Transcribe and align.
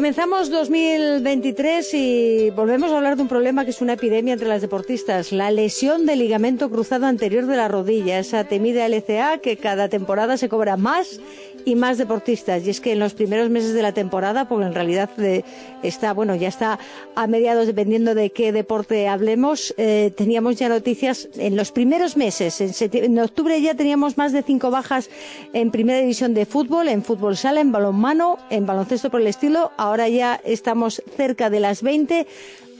Comenzamos 0.00 0.48
2023 0.48 1.92
y 1.92 2.50
volvemos 2.56 2.90
a 2.90 2.96
hablar 2.96 3.16
de 3.16 3.22
un 3.22 3.28
problema 3.28 3.66
que 3.66 3.70
es 3.70 3.82
una 3.82 3.92
epidemia 3.92 4.32
entre 4.32 4.48
las 4.48 4.62
deportistas, 4.62 5.30
la 5.30 5.50
lesión 5.50 6.06
del 6.06 6.20
ligamento 6.20 6.70
cruzado 6.70 7.04
anterior 7.04 7.44
de 7.44 7.54
la 7.54 7.68
rodilla, 7.68 8.18
esa 8.18 8.44
temida 8.44 8.88
LCA 8.88 9.42
que 9.42 9.58
cada 9.58 9.90
temporada 9.90 10.38
se 10.38 10.48
cobra 10.48 10.78
más 10.78 11.20
y 11.64 11.74
más 11.74 11.98
deportistas. 11.98 12.66
Y 12.66 12.70
es 12.70 12.80
que 12.80 12.92
en 12.92 12.98
los 12.98 13.14
primeros 13.14 13.50
meses 13.50 13.74
de 13.74 13.82
la 13.82 13.92
temporada, 13.92 14.48
porque 14.48 14.66
en 14.66 14.74
realidad 14.74 15.10
eh, 15.18 15.44
está, 15.82 16.12
bueno, 16.12 16.34
ya 16.34 16.48
está 16.48 16.78
a 17.14 17.26
mediados 17.26 17.66
dependiendo 17.66 18.14
de 18.14 18.30
qué 18.30 18.52
deporte 18.52 19.08
hablemos, 19.08 19.74
eh, 19.76 20.12
teníamos 20.16 20.56
ya 20.56 20.68
noticias 20.68 21.28
en 21.36 21.56
los 21.56 21.72
primeros 21.72 22.16
meses. 22.16 22.60
En, 22.60 22.72
en, 22.92 23.18
octubre 23.18 23.60
ya 23.60 23.74
teníamos 23.74 24.16
más 24.16 24.32
de 24.32 24.42
cinco 24.42 24.70
bajas 24.70 25.10
en 25.52 25.70
primera 25.70 26.00
división 26.00 26.34
de 26.34 26.46
fútbol, 26.46 26.88
en 26.88 27.02
fútbol 27.02 27.36
sala, 27.36 27.60
en 27.60 27.72
balonmano, 27.72 28.38
en 28.48 28.64
baloncesto 28.64 29.10
por 29.10 29.20
el 29.20 29.26
estilo. 29.26 29.72
Ya 30.08 30.40
estamos 30.44 31.02
cerca 31.16 31.50
de 31.50 31.60
las 31.60 31.82
20 31.82 32.26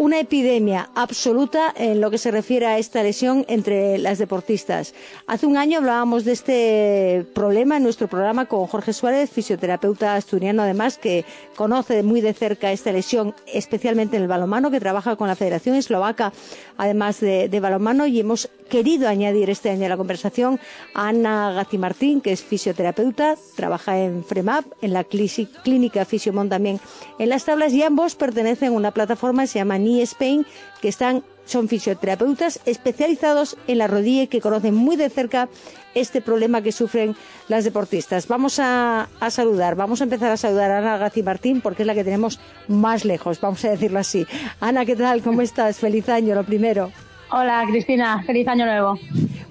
una 0.01 0.19
epidemia 0.19 0.89
absoluta 0.95 1.75
en 1.77 2.01
lo 2.01 2.11
que 2.11 2.17
se 2.17 2.31
refiere 2.31 2.65
a 2.65 2.79
esta 2.79 3.03
lesión 3.03 3.45
entre 3.49 3.99
las 3.99 4.17
deportistas. 4.17 4.95
Hace 5.27 5.45
un 5.45 5.59
año 5.59 5.77
hablábamos 5.77 6.25
de 6.25 6.33
este 6.33 7.27
problema 7.35 7.77
en 7.77 7.83
nuestro 7.83 8.09
programa 8.09 8.47
con 8.47 8.67
Jorge 8.67 8.95
Suárez, 8.95 9.29
fisioterapeuta 9.29 10.15
asturiano 10.15 10.63
además, 10.63 10.97
que 10.97 11.27
conoce 11.55 12.03
muy 12.03 12.23
de 12.23 12.33
cerca 12.33 12.73
esta 12.73 12.93
lesión, 12.93 13.35
especialmente 13.47 14.17
en 14.17 14.23
el 14.23 14.29
balonmano, 14.29 14.71
que 14.71 14.81
trabaja 14.81 15.17
con 15.17 15.29
la 15.29 15.37
Federación 15.37 15.77
Eslovaca, 15.77 16.33
además 16.79 17.21
de, 17.21 17.51
de 17.51 17.61
balonmano, 17.61 18.07
y 18.07 18.21
hemos 18.21 18.49
querido 18.71 19.07
añadir 19.07 19.51
este 19.51 19.69
año 19.69 19.85
a 19.85 19.91
la 19.91 19.99
conversación 19.99 20.59
a 20.95 21.09
Ana 21.09 21.67
Martín, 21.79 22.23
que 22.23 22.33
es 22.33 22.43
fisioterapeuta, 22.43 23.37
trabaja 23.55 23.99
en 23.99 24.25
FREMAP, 24.25 24.65
en 24.81 24.95
la 24.95 25.05
clínica 25.05 26.07
Fisiomón 26.07 26.49
también 26.49 26.81
en 27.19 27.29
las 27.29 27.45
tablas, 27.45 27.75
y 27.75 27.83
ambos 27.83 28.15
pertenecen 28.15 28.69
a 28.69 28.77
una 28.77 28.93
plataforma 28.93 29.43
que 29.43 29.49
se 29.49 29.59
llama 29.59 29.77
Spain, 30.01 30.47
que 30.81 30.89
están, 30.89 31.25
son 31.45 31.69
fisioterapeutas 31.69 32.61
especializados 32.65 33.57
en 33.67 33.79
la 33.79 33.89
rodilla 33.89 34.23
y 34.23 34.27
que 34.29 34.41
conocen 34.41 34.75
muy 34.75 34.97
de 34.97 35.11
cerca 35.11 35.49
este 35.95 36.21
problema 36.21 36.63
que 36.63 36.71
sufren 36.71 37.17
las 37.49 37.65
deportistas. 37.65 38.29
Vamos 38.29 38.61
a, 38.61 39.09
a 39.19 39.31
saludar, 39.31 39.75
vamos 39.75 40.01
a 40.01 40.05
empezar 40.05 40.31
a 40.31 40.37
saludar 40.37 40.71
a 40.71 40.79
Ana 40.79 40.99
Gaci 40.99 41.23
Martín 41.23 41.61
porque 41.61 41.83
es 41.83 41.87
la 41.87 41.95
que 41.95 42.05
tenemos 42.05 42.39
más 42.69 43.05
lejos, 43.05 43.41
vamos 43.41 43.65
a 43.65 43.71
decirlo 43.71 43.99
así. 43.99 44.27
Ana, 44.61 44.85
¿qué 44.87 44.95
tal? 44.95 45.23
¿Cómo 45.23 45.43
estás? 45.43 45.79
Feliz 45.79 46.09
año, 46.09 46.35
lo 46.35 46.45
primero. 46.45 46.93
Hola 47.33 47.65
Cristina, 47.69 48.23
feliz 48.25 48.49
año 48.49 48.67
nuevo. 48.67 48.99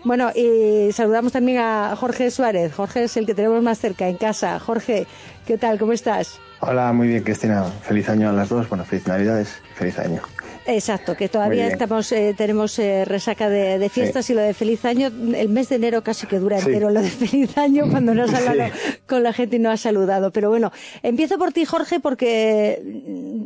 Bueno, 0.03 0.31
y 0.35 0.91
saludamos 0.91 1.31
también 1.31 1.59
a 1.59 1.95
Jorge 1.95 2.30
Suárez. 2.30 2.73
Jorge 2.73 3.05
es 3.05 3.16
el 3.16 3.25
que 3.25 3.33
tenemos 3.33 3.63
más 3.63 3.80
cerca 3.80 4.09
en 4.09 4.17
casa. 4.17 4.59
Jorge, 4.59 5.08
¿qué 5.45 5.58
tal? 5.58 5.80
¿Cómo 5.80 5.94
estás? 5.94 6.39
Hola, 6.59 6.91
muy 6.91 7.08
bien 7.08 7.23
Cristina. 7.23 7.63
Feliz 7.63 8.09
año 8.09 8.30
a 8.30 8.33
las 8.33 8.49
dos. 8.49 8.67
Bueno, 8.67 8.83
feliz 8.83 9.08
Navidades, 9.08 9.61
feliz 9.75 9.97
año. 9.97 10.21
Exacto, 10.66 11.16
que 11.16 11.30
todavía 11.30 11.67
estamos 11.67 12.11
eh, 12.11 12.36
tenemos 12.38 12.77
eh, 12.77 13.03
resaca 13.03 13.49
de, 13.49 13.80
de 13.80 13.89
fiestas 13.89 14.25
sí. 14.25 14.33
y 14.33 14.36
lo 14.36 14.43
de 14.43 14.53
feliz 14.53 14.86
año, 14.86 15.08
el 15.08 15.49
mes 15.49 15.69
de 15.69 15.77
enero 15.77 16.03
casi 16.03 16.27
que 16.27 16.38
dura 16.38 16.59
entero, 16.59 16.89
sí. 16.89 16.93
lo 16.93 17.02
de 17.02 17.09
feliz 17.09 17.58
año 17.58 17.89
cuando 17.89 18.14
no 18.14 18.23
has 18.23 18.33
hablado 18.33 18.71
sí. 18.71 18.97
con 19.08 19.23
la 19.23 19.33
gente 19.33 19.55
y 19.55 19.59
no 19.59 19.71
has 19.71 19.81
saludado. 19.81 20.31
Pero 20.31 20.49
bueno, 20.49 20.71
empiezo 21.02 21.39
por 21.39 21.53
ti, 21.53 21.66
Jorge, 21.66 21.99
porque 21.99 22.81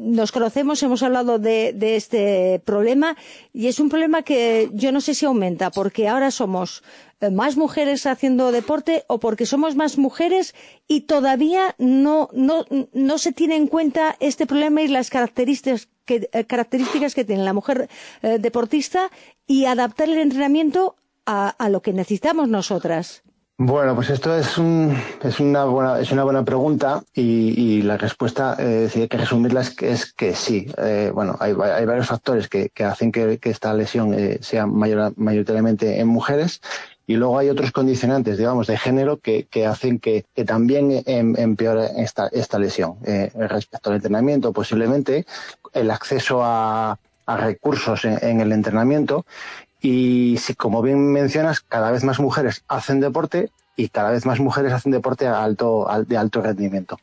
nos 0.04 0.32
conocemos, 0.32 0.84
hemos 0.84 1.02
hablado 1.04 1.40
de, 1.40 1.74
de 1.74 1.96
este 1.96 2.62
problema 2.66 3.16
y 3.54 3.68
es 3.68 3.80
un 3.80 3.90
problema 3.90 4.24
que 4.24 4.70
yo 4.74 4.92
no 4.92 5.02
sé 5.02 5.14
si 5.14 5.26
aumenta, 5.26 5.72
porque 5.72 6.08
ahora 6.08 6.30
somos 6.32 6.84
más 7.32 7.58
mujeres 7.58 8.06
haciendo 8.06 8.52
deporte 8.52 9.06
o 9.08 9.20
porque 9.20 9.46
somos 9.46 9.76
más 9.76 9.98
mujeres 9.98 10.54
y 10.88 11.02
todavía 11.02 11.76
no, 11.78 12.30
no, 12.34 12.66
no 12.94 13.18
se 13.18 13.32
tiene 13.32 13.56
en 13.56 13.68
cuenta 13.68 14.16
este 14.20 14.46
problema 14.46 14.82
y 14.82 14.88
las 14.88 15.10
características 15.10 15.88
que, 16.06 16.30
eh, 16.34 16.44
características 16.46 17.16
que 17.16 17.24
tiene 17.26 17.44
la 17.44 17.54
mujer 17.54 17.90
eh, 18.22 18.40
deportista 18.40 19.10
y 19.48 19.66
adaptar 19.66 20.10
el 20.10 20.18
entrenamiento 20.18 20.96
a, 21.26 21.50
a, 21.50 21.70
lo 21.70 21.82
que 21.82 21.94
necesitamos 21.94 22.50
nosotras. 22.50 23.24
Bueno, 23.60 23.94
pues 23.94 24.10
esto 24.10 24.36
es, 24.36 24.58
un, 24.58 24.98
es, 25.24 25.40
una, 25.40 25.66
buena, 25.66 26.00
es 26.00 26.12
una 26.12 26.24
buena 26.24 26.44
pregunta 26.44 27.04
y, 27.14 27.84
la 27.84 27.98
respuesta, 27.98 28.56
eh, 28.58 28.90
si 28.92 29.02
hay 29.02 29.08
que 29.08 29.18
resumirla, 29.18 29.62
es 29.62 29.70
que, 29.76 29.92
es 29.92 30.12
que 30.12 30.34
sí. 30.34 30.66
Eh, 30.80 31.12
bueno, 31.14 31.38
hay, 31.40 31.54
varios 31.54 32.08
factores 32.08 32.50
que, 32.50 32.72
hacen 32.84 33.12
que, 33.12 33.40
esta 33.44 33.72
lesión 33.76 34.16
eh, 34.16 34.40
sea 34.42 34.66
mayor, 34.66 35.14
mayoritariamente 35.18 36.00
en 36.00 36.08
mujeres 36.08 36.62
y 37.06 37.14
luego 37.16 37.38
hay 37.38 37.50
otros 37.50 37.72
condicionantes, 37.72 38.40
digamos, 38.40 38.66
de 38.66 38.78
género 38.78 39.18
que, 39.18 39.48
hacen 39.68 40.00
que, 40.00 40.26
también 40.48 41.04
em, 41.06 41.36
empeore 41.38 41.90
esta, 41.98 42.30
esta 42.30 42.58
lesión. 42.58 42.96
Respecto 43.36 43.92
al 43.92 43.98
entrenamiento, 43.98 44.52
posiblemente 44.52 45.28
el 45.74 45.92
acceso 45.92 46.42
a, 46.44 46.98
recursos 47.28 48.04
en, 48.04 48.42
el 48.42 48.52
entrenamiento 48.52 49.26
y 49.84 50.38
si, 50.38 50.56
como 50.56 50.82
bien 50.82 51.12
mencionas, 51.12 51.60
cada 51.60 51.92
vez 51.92 52.06
más 52.06 52.18
mujeres 52.18 52.64
hacen 52.70 53.02
deporte 53.02 53.52
y 53.76 53.90
cada 53.90 54.12
vez 54.12 54.26
más 54.26 54.40
mujeres 54.40 54.72
hacen 54.72 54.94
deporte 54.94 55.28
alto, 55.28 55.86
de 56.08 56.18
alto 56.18 56.42
rendimiento. 56.42 56.98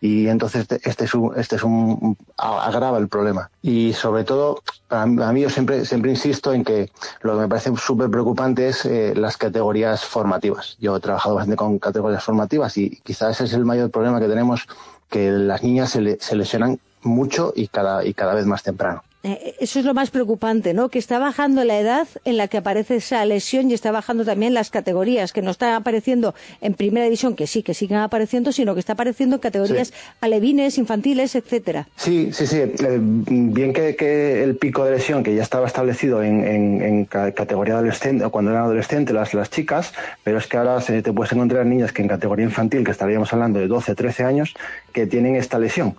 Y 0.00 0.28
entonces 0.28 0.66
este 0.84 1.04
es 1.04 1.14
un, 1.14 1.32
este 1.38 1.56
es 1.56 1.62
un 1.62 2.18
agrava 2.36 2.98
el 2.98 3.08
problema. 3.08 3.50
Y 3.62 3.94
sobre 3.94 4.24
todo 4.24 4.60
a 4.90 5.06
mí 5.06 5.40
yo 5.40 5.48
siempre 5.48 5.86
siempre 5.86 6.10
insisto 6.10 6.52
en 6.52 6.64
que 6.64 6.90
lo 7.22 7.34
que 7.34 7.40
me 7.40 7.48
parece 7.48 7.74
súper 7.76 8.10
preocupante 8.10 8.68
es 8.68 8.84
eh, 8.84 9.14
las 9.16 9.38
categorías 9.38 10.04
formativas. 10.04 10.76
Yo 10.80 10.96
he 10.96 11.00
trabajado 11.00 11.36
bastante 11.36 11.56
con 11.56 11.78
categorías 11.78 12.22
formativas 12.22 12.76
y 12.76 13.00
quizás 13.04 13.36
ese 13.36 13.44
es 13.44 13.52
el 13.54 13.64
mayor 13.64 13.90
problema 13.90 14.20
que 14.20 14.28
tenemos 14.28 14.66
que 15.08 15.30
las 15.30 15.62
niñas 15.62 15.90
se, 15.90 16.18
se 16.20 16.36
lesionan 16.36 16.78
mucho 17.00 17.54
y 17.56 17.68
cada 17.68 18.04
y 18.04 18.12
cada 18.12 18.34
vez 18.34 18.44
más 18.44 18.62
temprano 18.62 19.02
eso 19.22 19.80
es 19.80 19.84
lo 19.84 19.94
más 19.94 20.10
preocupante, 20.10 20.74
¿no? 20.74 20.90
Que 20.90 20.98
está 21.00 21.18
bajando 21.18 21.64
la 21.64 21.78
edad 21.78 22.06
en 22.24 22.36
la 22.36 22.46
que 22.46 22.58
aparece 22.58 22.96
esa 22.96 23.24
lesión 23.24 23.70
y 23.70 23.74
está 23.74 23.90
bajando 23.90 24.24
también 24.24 24.54
las 24.54 24.70
categorías, 24.70 25.32
que 25.32 25.42
no 25.42 25.50
están 25.50 25.74
apareciendo 25.74 26.34
en 26.60 26.74
primera 26.74 27.04
división, 27.04 27.34
que 27.34 27.48
sí, 27.48 27.64
que 27.64 27.74
siguen 27.74 27.98
apareciendo, 27.98 28.52
sino 28.52 28.74
que 28.74 28.80
está 28.80 28.92
apareciendo 28.92 29.36
en 29.36 29.40
categorías 29.40 29.88
sí. 29.88 29.94
alevines, 30.20 30.78
infantiles, 30.78 31.34
etcétera. 31.34 31.88
Sí, 31.96 32.30
sí, 32.32 32.46
sí. 32.46 32.58
Eh, 32.58 32.98
bien 33.00 33.72
que, 33.72 33.96
que, 33.96 34.44
el 34.44 34.56
pico 34.56 34.84
de 34.84 34.92
lesión, 34.92 35.24
que 35.24 35.34
ya 35.34 35.42
estaba 35.42 35.66
establecido 35.66 36.22
en, 36.22 36.44
en, 36.44 36.82
en 36.82 37.04
categoría 37.04 37.74
adolescente, 37.74 38.24
o 38.24 38.30
cuando 38.30 38.52
eran 38.52 38.64
adolescentes 38.64 39.14
las, 39.14 39.34
las 39.34 39.50
chicas, 39.50 39.92
pero 40.22 40.38
es 40.38 40.46
que 40.46 40.56
ahora 40.56 40.80
se, 40.80 41.02
te 41.02 41.12
puedes 41.12 41.32
encontrar 41.32 41.66
niñas 41.66 41.92
que 41.92 42.02
en 42.02 42.08
categoría 42.08 42.44
infantil, 42.44 42.84
que 42.84 42.92
estaríamos 42.92 43.32
hablando 43.32 43.58
de 43.58 43.66
12, 43.66 43.96
13 43.96 44.24
años, 44.24 44.54
que 44.92 45.06
tienen 45.06 45.34
esta 45.34 45.58
lesión. 45.58 45.96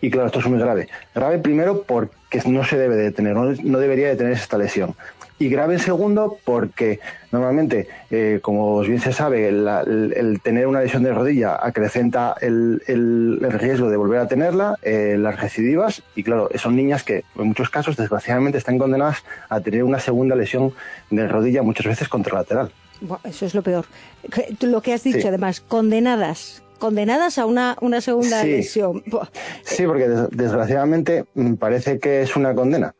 Y 0.00 0.10
claro, 0.10 0.26
esto 0.26 0.38
es 0.38 0.46
muy 0.46 0.58
grave. 0.58 0.88
Grave 1.14 1.38
primero 1.38 1.82
porque 1.82 2.17
no 2.46 2.64
se 2.64 2.78
debe 2.78 2.96
de 2.96 3.12
tener, 3.12 3.34
no, 3.34 3.52
no 3.62 3.78
debería 3.78 4.08
de 4.08 4.16
tener 4.16 4.32
esta 4.32 4.58
lesión. 4.58 4.94
Y 5.40 5.48
grave 5.48 5.74
en 5.74 5.80
segundo 5.80 6.36
porque 6.44 6.98
normalmente, 7.30 7.86
eh, 8.10 8.40
como 8.42 8.80
bien 8.80 9.00
se 9.00 9.12
sabe, 9.12 9.48
el, 9.48 9.68
el, 9.68 10.40
tener 10.40 10.66
una 10.66 10.80
lesión 10.80 11.04
de 11.04 11.12
rodilla 11.12 11.56
acrecenta 11.62 12.34
el, 12.40 12.82
el, 12.88 13.38
riesgo 13.52 13.88
de 13.88 13.96
volver 13.96 14.18
a 14.18 14.26
tenerla, 14.26 14.76
eh, 14.82 15.16
las 15.16 15.40
recidivas, 15.40 16.02
y 16.16 16.24
claro, 16.24 16.48
son 16.56 16.74
niñas 16.74 17.04
que 17.04 17.24
en 17.36 17.46
muchos 17.46 17.70
casos, 17.70 17.96
desgraciadamente, 17.96 18.58
están 18.58 18.78
condenadas 18.78 19.22
a 19.48 19.60
tener 19.60 19.84
una 19.84 20.00
segunda 20.00 20.34
lesión 20.34 20.72
de 21.10 21.28
rodilla, 21.28 21.62
muchas 21.62 21.86
veces 21.86 22.08
contralateral. 22.08 22.72
Eso 23.22 23.46
es 23.46 23.54
lo 23.54 23.62
peor. 23.62 23.84
Lo 24.60 24.80
que 24.82 24.92
has 24.92 25.04
dicho, 25.04 25.20
sí. 25.20 25.28
además, 25.28 25.60
condenadas 25.60 26.64
condenadas 26.78 27.38
a 27.38 27.46
una, 27.46 27.76
una 27.80 28.00
segunda 28.00 28.42
sí. 28.42 28.48
lesión. 28.48 29.02
Sí, 29.62 29.86
porque 29.86 30.08
desgraciadamente 30.30 31.24
mm, 31.34 31.54
parece 31.54 31.98
que 31.98 32.22
es 32.22 32.36
una 32.36 32.54
condena. 32.54 32.94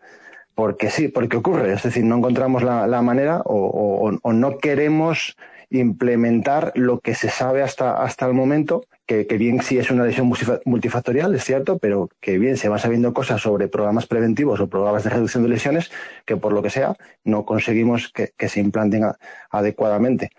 Porque 0.55 0.91
sí, 0.91 1.09
porque 1.09 1.37
ocurre. 1.37 1.73
Es 1.73 1.85
decir, 1.85 2.05
no 2.05 2.17
encontramos 2.17 2.63
la, 2.63 2.87
la 2.87 3.01
manera 3.01 3.43
o, 3.45 3.55
o, 3.55 4.19
o, 4.21 4.33
no 4.33 4.59
queremos 4.59 5.37
implementar 5.71 6.73
lo 6.75 6.99
que 7.01 7.15
se 7.15 7.29
sabe 7.29 7.63
hasta, 7.63 8.03
hasta 8.03 8.27
el 8.27 8.35
momento, 8.35 8.85
que, 9.07 9.27
que, 9.27 9.37
bien 9.37 9.63
sí 9.63 9.79
es 9.79 9.91
una 9.91 10.05
lesión 10.05 10.33
multifactorial, 10.65 11.35
es 11.35 11.45
cierto, 11.45 11.79
pero 11.79 12.09
que 12.21 12.39
bien 12.39 12.57
se 12.57 12.69
van 12.69 12.79
sabiendo 12.79 13.13
cosas 13.13 13.43
sobre 13.43 13.69
programas 13.69 14.07
preventivos 14.07 14.61
o 14.61 14.67
programas 14.67 15.05
de 15.05 15.11
reducción 15.11 15.43
de 15.43 15.51
lesiones 15.51 15.91
que 16.25 16.37
por 16.37 16.53
lo 16.53 16.63
que 16.63 16.71
sea 16.71 16.97
no 17.23 17.45
conseguimos 17.45 18.09
que, 18.09 18.31
que 18.37 18.49
se 18.49 18.61
implanten 18.61 19.05
a, 19.05 19.19
adecuadamente. 19.51 20.31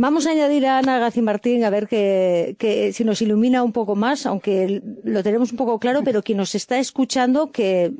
Vamos 0.00 0.28
a 0.28 0.30
añadir 0.30 0.64
a 0.64 0.78
Ana 0.78 1.00
Gaci 1.00 1.22
Martín 1.22 1.64
a 1.64 1.70
ver 1.70 1.88
que, 1.88 2.90
si 2.94 3.02
nos 3.02 3.20
ilumina 3.20 3.64
un 3.64 3.72
poco 3.72 3.96
más, 3.96 4.26
aunque 4.26 4.80
lo 5.02 5.24
tenemos 5.24 5.50
un 5.50 5.56
poco 5.58 5.80
claro, 5.80 6.02
pero 6.04 6.22
quien 6.22 6.38
nos 6.38 6.54
está 6.54 6.78
escuchando, 6.78 7.50
que 7.50 7.90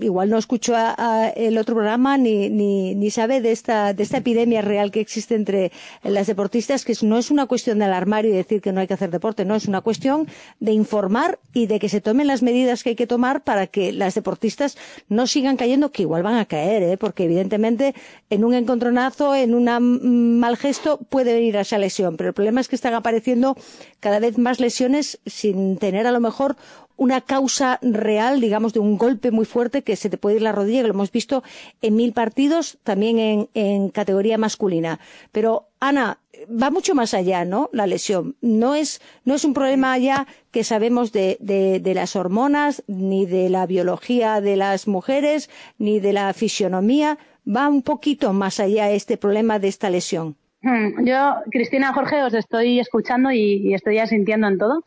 igual 0.00 0.30
no 0.30 0.38
escuchó 0.38 0.74
a 0.76 1.28
el 1.34 1.58
otro 1.58 1.74
programa 1.74 2.16
ni, 2.16 2.48
ni, 2.50 2.94
ni 2.94 3.10
sabe 3.10 3.40
de 3.40 3.50
esta, 3.50 3.92
de 3.94 4.02
esta 4.04 4.18
epidemia 4.18 4.62
real 4.62 4.92
que 4.92 5.00
existe 5.00 5.34
entre 5.34 5.72
las 6.04 6.28
deportistas, 6.28 6.84
que 6.84 6.94
no 7.02 7.18
es 7.18 7.32
una 7.32 7.46
cuestión 7.46 7.80
de 7.80 7.86
alarmar 7.86 8.26
y 8.26 8.30
decir 8.30 8.60
que 8.60 8.72
no 8.72 8.78
hay 8.78 8.86
que 8.86 8.94
hacer 8.94 9.10
deporte, 9.10 9.44
no, 9.44 9.56
es 9.56 9.66
una 9.66 9.80
cuestión 9.80 10.28
de 10.60 10.70
informar 10.70 11.40
y 11.52 11.66
de 11.66 11.80
que 11.80 11.88
se 11.88 12.00
tomen 12.00 12.28
las 12.28 12.42
medidas 12.42 12.84
que 12.84 12.90
hay 12.90 12.96
que 12.96 13.08
tomar 13.08 13.42
para 13.42 13.66
que 13.66 13.90
las 13.92 14.14
deportistas 14.14 14.78
no 15.08 15.26
sigan 15.26 15.56
cayendo, 15.56 15.90
que 15.90 16.02
igual 16.02 16.22
van 16.22 16.36
a 16.36 16.44
caer, 16.44 16.84
¿eh? 16.84 16.96
porque 16.96 17.24
evidentemente 17.24 17.96
en 18.30 18.44
un 18.44 18.54
encontronazo, 18.54 19.34
en 19.34 19.54
un 19.54 20.38
mal 20.38 20.56
gesto, 20.56 20.98
puede 21.08 21.39
venir 21.40 21.56
a 21.56 21.62
esa 21.62 21.78
lesión, 21.78 22.16
pero 22.16 22.28
el 22.28 22.34
problema 22.34 22.60
es 22.60 22.68
que 22.68 22.76
están 22.76 22.94
apareciendo 22.94 23.56
cada 24.00 24.18
vez 24.18 24.38
más 24.38 24.60
lesiones 24.60 25.18
sin 25.26 25.78
tener 25.78 26.06
a 26.06 26.12
lo 26.12 26.20
mejor 26.20 26.56
una 27.00 27.22
causa 27.22 27.78
real, 27.80 28.42
digamos, 28.42 28.74
de 28.74 28.80
un 28.80 28.98
golpe 28.98 29.30
muy 29.30 29.46
fuerte 29.46 29.80
que 29.82 29.96
se 29.96 30.10
te 30.10 30.18
puede 30.18 30.36
ir 30.36 30.42
la 30.42 30.52
rodilla, 30.52 30.82
que 30.82 30.88
lo 30.88 30.92
hemos 30.92 31.10
visto 31.10 31.42
en 31.80 31.96
mil 31.96 32.12
partidos, 32.12 32.76
también 32.84 33.48
en, 33.54 33.88
categoría 33.88 34.36
masculina. 34.36 35.00
Pero, 35.32 35.68
Ana, 35.80 36.18
va 36.46 36.70
mucho 36.70 36.94
más 36.94 37.14
allá, 37.14 37.46
¿no? 37.46 37.70
La 37.72 37.86
lesión. 37.86 38.36
No 38.42 38.74
es, 38.74 39.00
no 39.24 39.34
es 39.34 39.46
un 39.46 39.54
problema 39.54 39.96
ya 39.96 40.26
que 40.50 40.62
sabemos 40.62 41.10
de, 41.10 41.38
de, 41.40 41.94
las 41.94 42.16
hormonas, 42.16 42.82
ni 42.86 43.24
de 43.24 43.48
la 43.48 43.64
biología 43.64 44.42
de 44.42 44.56
las 44.56 44.86
mujeres, 44.86 45.48
ni 45.78 46.00
de 46.00 46.12
la 46.12 46.34
fisionomía. 46.34 47.18
Va 47.48 47.66
un 47.70 47.80
poquito 47.80 48.34
más 48.34 48.60
allá 48.60 48.90
este 48.90 49.16
problema 49.16 49.58
de 49.58 49.68
esta 49.68 49.88
lesión. 49.88 50.36
Hmm, 50.62 51.06
yo, 51.06 51.36
Cristina, 51.50 51.92
Jorge, 51.94 52.22
os 52.22 52.34
estoy 52.34 52.80
escuchando 52.80 53.30
y, 53.30 53.68
y 53.68 53.74
estoy 53.74 53.98
asintiendo 53.98 54.46
en 54.46 54.58
todo. 54.58 54.82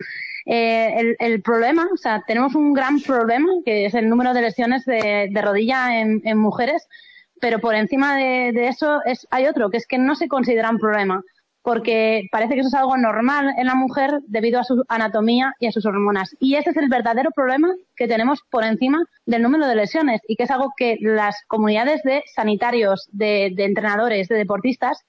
Eh, 0.45 1.15
el, 1.19 1.41
problema, 1.41 1.87
o 1.91 1.97
sea, 1.97 2.23
tenemos 2.27 2.53
un 2.55 2.73
gran 2.73 2.99
problema, 3.01 3.47
que 3.65 3.85
es 3.85 3.93
el 3.93 4.09
número 4.09 4.33
de 4.33 4.41
lesiones 4.41 4.85
de, 4.85 5.29
de 5.31 5.41
rodilla 5.41 5.99
en, 5.99 6.21
en, 6.25 6.37
mujeres, 6.37 6.87
pero 7.39 7.59
por 7.59 7.75
encima 7.75 8.17
de, 8.17 8.51
de 8.51 8.67
eso 8.67 8.99
es, 9.05 9.25
hay 9.31 9.47
otro, 9.47 9.69
que 9.69 9.77
es 9.77 9.87
que 9.87 9.97
no 9.97 10.15
se 10.15 10.27
considera 10.27 10.69
un 10.69 10.79
problema, 10.79 11.23
porque 11.63 12.27
parece 12.31 12.55
que 12.55 12.59
eso 12.59 12.67
es 12.67 12.73
algo 12.75 12.97
normal 12.97 13.53
en 13.57 13.67
la 13.67 13.75
mujer 13.75 14.19
debido 14.27 14.59
a 14.59 14.65
su 14.65 14.83
anatomía 14.89 15.53
y 15.59 15.67
a 15.67 15.71
sus 15.71 15.85
hormonas. 15.85 16.35
Y 16.39 16.55
ese 16.55 16.71
es 16.71 16.77
el 16.77 16.89
verdadero 16.89 17.31
problema 17.31 17.73
que 17.95 18.07
tenemos 18.07 18.41
por 18.51 18.65
encima 18.65 19.03
del 19.25 19.41
número 19.41 19.65
de 19.65 19.75
lesiones 19.75 20.19
y 20.27 20.35
que 20.35 20.43
es 20.43 20.51
algo 20.51 20.73
que 20.77 20.97
las 20.99 21.41
comunidades 21.47 22.03
de 22.03 22.21
sanitarios, 22.35 23.07
de, 23.13 23.53
de 23.55 23.63
entrenadores, 23.63 24.27
de 24.27 24.35
deportistas, 24.35 25.05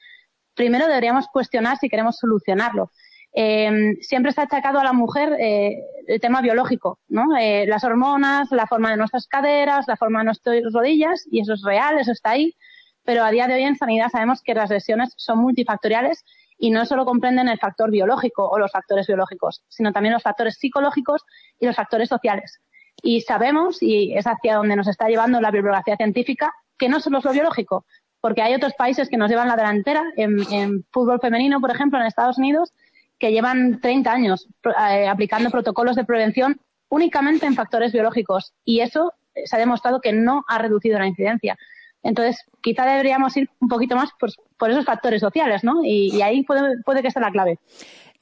primero 0.55 0.87
deberíamos 0.87 1.27
cuestionar 1.33 1.79
si 1.79 1.89
queremos 1.89 2.17
solucionarlo 2.19 2.91
eh, 3.37 3.97
siempre 4.01 4.31
está 4.31 4.43
achacado 4.43 4.79
a 4.79 4.85
la 4.85 4.93
mujer 4.93 5.37
eh, 5.41 5.83
el 6.07 6.21
tema 6.21 6.41
biológico, 6.41 7.01
¿no? 7.09 7.37
Eh, 7.37 7.67
las 7.67 7.83
hormonas, 7.83 8.51
la 8.53 8.67
forma 8.67 8.93
de 8.93 8.97
nuestras 8.97 9.27
caderas, 9.27 9.87
la 9.89 9.97
forma 9.97 10.21
de 10.21 10.27
nuestras 10.27 10.63
rodillas, 10.73 11.27
y 11.29 11.41
eso 11.41 11.55
es 11.55 11.63
real, 11.63 11.99
eso 11.99 12.13
está 12.13 12.31
ahí, 12.31 12.55
pero 13.03 13.25
a 13.25 13.33
día 13.33 13.49
de 13.49 13.55
hoy 13.55 13.65
en 13.65 13.77
sanidad 13.77 14.09
sabemos 14.11 14.41
que 14.41 14.55
las 14.55 14.71
lesiones 14.71 15.13
son 15.17 15.41
multifactoriales 15.41 16.25
y 16.59 16.71
no 16.71 16.87
solo 16.87 17.05
comprenden 17.05 17.49
el 17.49 17.59
factor 17.59 17.91
biológico 17.91 18.49
o 18.49 18.57
los 18.57 18.71
factores 18.71 19.09
biológicos, 19.09 19.65
sino 19.69 19.93
también 19.93 20.15
los 20.15 20.23
factores 20.23 20.57
psicológicos 20.57 21.23
y 21.59 21.67
los 21.67 21.75
factores 21.75 22.09
sociales. 22.09 22.61
Y 23.03 23.23
sabemos, 23.23 23.83
y 23.83 24.15
es 24.17 24.27
hacia 24.29 24.57
donde 24.57 24.77
nos 24.77 24.87
está 24.87 25.09
llevando 25.09 25.41
la 25.41 25.51
bibliografía 25.51 25.97
científica, 25.97 26.53
que 26.79 26.89
no 26.89 27.01
solo 27.01 27.19
es 27.19 27.25
lo 27.25 27.33
biológico, 27.33 27.85
porque 28.25 28.41
hay 28.41 28.55
otros 28.55 28.73
países 28.73 29.11
que 29.11 29.19
nos 29.19 29.29
llevan 29.29 29.49
la 29.49 29.55
delantera, 29.55 30.03
en, 30.17 30.83
fútbol 30.91 31.21
femenino, 31.21 31.61
por 31.61 31.71
ejemplo, 31.71 32.01
en 32.01 32.07
Estados 32.07 32.39
Unidos, 32.39 32.73
que 33.19 33.33
llevan 33.33 33.83
30 33.83 34.11
años 34.11 34.49
eh, 34.65 35.07
aplicando 35.07 35.51
protocolos 35.51 35.95
de 35.95 36.07
prevención 36.07 36.59
únicamente 36.89 37.45
en 37.45 37.55
factores 37.55 37.93
biológicos 37.93 38.55
y 38.65 38.81
eso 38.81 39.13
se 39.45 39.55
ha 39.55 39.59
demostrado 39.59 40.01
que 40.01 40.15
no 40.15 40.43
ha 40.49 40.57
reducido 40.57 40.99
la 40.99 41.07
incidencia. 41.07 41.59
Entonces, 42.03 42.43
quizá 42.63 42.87
deberíamos 42.87 43.37
ir 43.37 43.51
un 43.61 43.69
poquito 43.69 43.95
más 43.95 44.09
por, 44.19 44.31
por 44.57 44.71
esos 44.71 44.87
factores 44.87 45.21
sociales, 45.21 45.63
¿no? 45.63 45.85
Y, 45.85 46.17
y 46.17 46.23
ahí 46.23 46.45
puede, 46.45 46.81
puede 46.83 47.03
que 47.03 47.09
esté 47.09 47.21
la 47.21 47.31
clave. 47.31 47.59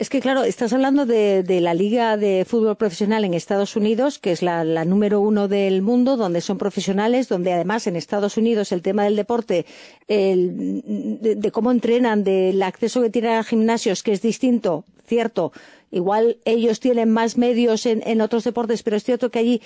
Es 0.02 0.10
que, 0.10 0.20
claro, 0.20 0.42
estás 0.42 0.72
hablando 0.72 1.06
de, 1.06 1.44
de, 1.44 1.60
la 1.60 1.74
Liga 1.74 2.16
de 2.16 2.44
Fútbol 2.44 2.74
Profesional 2.74 3.24
en 3.24 3.34
Estados 3.34 3.76
Unidos, 3.76 4.18
que 4.18 4.32
es 4.32 4.42
la, 4.42 4.64
la, 4.64 4.84
número 4.84 5.20
uno 5.20 5.46
del 5.46 5.80
mundo, 5.80 6.16
donde 6.16 6.40
son 6.40 6.58
profesionales, 6.58 7.28
donde 7.28 7.52
además 7.52 7.86
en 7.86 7.94
Estados 7.94 8.36
Unidos 8.36 8.72
el 8.72 8.82
tema 8.82 9.04
del 9.04 9.14
deporte, 9.14 9.64
el, 10.08 10.82
de, 11.20 11.50
cómo 11.52 11.70
entrenan, 11.70 12.24
del 12.24 12.60
acceso 12.64 13.00
que 13.00 13.10
tienen 13.10 13.34
a 13.34 13.44
gimnasios, 13.44 14.02
que 14.02 14.10
es 14.10 14.22
distinto, 14.22 14.84
cierto. 15.06 15.52
Igual 15.92 16.38
ellos 16.46 16.80
tienen 16.80 17.08
más 17.08 17.38
medios 17.38 17.86
en, 17.86 18.02
en 18.04 18.22
otros 18.22 18.42
deportes, 18.42 18.82
pero 18.82 18.96
es 18.96 19.04
cierto 19.04 19.30
que 19.30 19.38
allí 19.38 19.62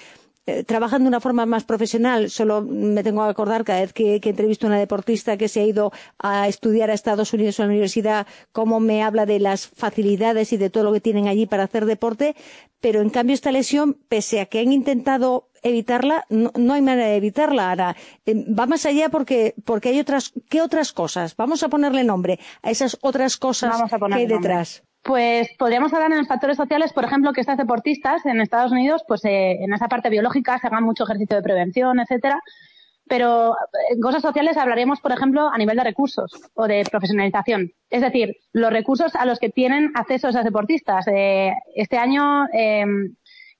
trabajan 0.67 1.03
de 1.03 1.09
una 1.09 1.21
forma 1.21 1.47
más 1.47 1.65
profesional. 1.65 2.31
Solo 2.31 2.63
me 2.63 3.03
tengo 3.03 3.25
que 3.25 3.31
acordar 3.31 3.65
cada 3.65 3.81
vez 3.81 3.93
que, 3.93 4.21
que 4.21 4.31
entrevisto 4.31 4.67
a 4.67 4.71
una 4.71 4.79
deportista 4.79 5.37
que 5.37 5.49
se 5.49 5.61
ha 5.61 5.65
ido 5.65 5.93
a 6.19 6.49
estudiar 6.49 6.91
a 6.91 6.95
Estados 6.95 7.33
Unidos 7.33 7.59
a 7.59 7.65
la 7.65 7.71
universidad, 7.71 8.27
cómo 8.53 8.81
me 8.81 9.03
habla 9.03 9.27
de 9.27 9.41
las 9.41 9.67
facilidades 9.67 10.53
y 10.53 10.57
de 10.57 10.71
todo 10.71 10.85
lo 10.85 10.93
que 10.93 11.01
tienen 11.01 11.29
allí 11.29 11.47
para 11.47 11.65
hacer 11.65 11.85
deporte. 11.85 12.37
Pero 12.81 13.01
en 13.01 13.11
cambio 13.11 13.35
esta 13.35 13.53
lesión, 13.53 13.97
pese 14.09 14.41
a 14.41 14.47
que 14.47 14.61
han 14.61 14.73
intentado 14.73 15.49
evitarla, 15.63 16.27
no, 16.29 16.53
no 16.57 16.75
hay 16.75 16.83
manera 16.83 17.09
de 17.09 17.17
evitarla, 17.17 17.73
Ana. 17.73 17.97
Eh, 18.25 18.45
va 18.53 18.67
más 18.67 18.87
allá 18.87 19.09
porque, 19.09 19.55
porque 19.65 19.89
hay 19.89 20.01
otras, 20.01 20.33
¿qué 20.49 20.61
otras 20.61 20.93
cosas? 20.93 21.35
Vamos 21.37 21.63
a 21.63 21.69
ponerle 21.69 22.05
nombre 22.05 22.39
a 22.63 22.71
esas 22.71 22.97
otras 23.01 23.37
cosas 23.37 23.83
que 23.91 24.15
hay 24.15 24.27
detrás. 24.27 24.85
Pues 25.07 25.49
podríamos 25.57 25.95
hablar 25.95 26.11
en 26.11 26.27
factores 26.27 26.57
sociales, 26.57 26.93
por 26.93 27.05
ejemplo, 27.05 27.33
que 27.33 27.41
estas 27.41 27.57
deportistas 27.57 28.27
en 28.27 28.41
Estados 28.41 28.73
Unidos, 28.73 29.05
pues 29.07 29.25
eh, 29.25 29.53
en 29.63 29.73
esa 29.73 29.87
parte 29.87 30.11
biológica 30.11 30.59
se 30.59 30.67
hagan 30.67 30.83
mucho 30.83 31.05
ejercicio 31.05 31.37
de 31.37 31.45
prevención, 31.45 32.01
etcétera. 32.01 32.41
Pero 33.09 33.55
en 33.89 34.01
cosas 34.01 34.21
sociales 34.21 34.57
hablaríamos, 34.57 35.01
por 35.01 35.13
ejemplo, 35.13 35.49
a 35.49 35.57
nivel 35.59 35.77
de 35.77 35.85
recursos 35.85 36.33
o 36.55 36.67
de 36.67 36.85
profesionalización. 36.91 37.71
Es 37.89 38.01
decir, 38.01 38.35
los 38.53 38.73
recursos 38.73 39.15
a 39.15 39.27
los 39.27 39.39
que 39.39 39.49
tienen 39.49 39.93
acceso 39.95 40.29
esas 40.29 40.45
deportistas. 40.45 41.07
Eh, 41.07 41.53
este 41.77 41.99
año, 41.99 42.47
eh, 42.53 42.85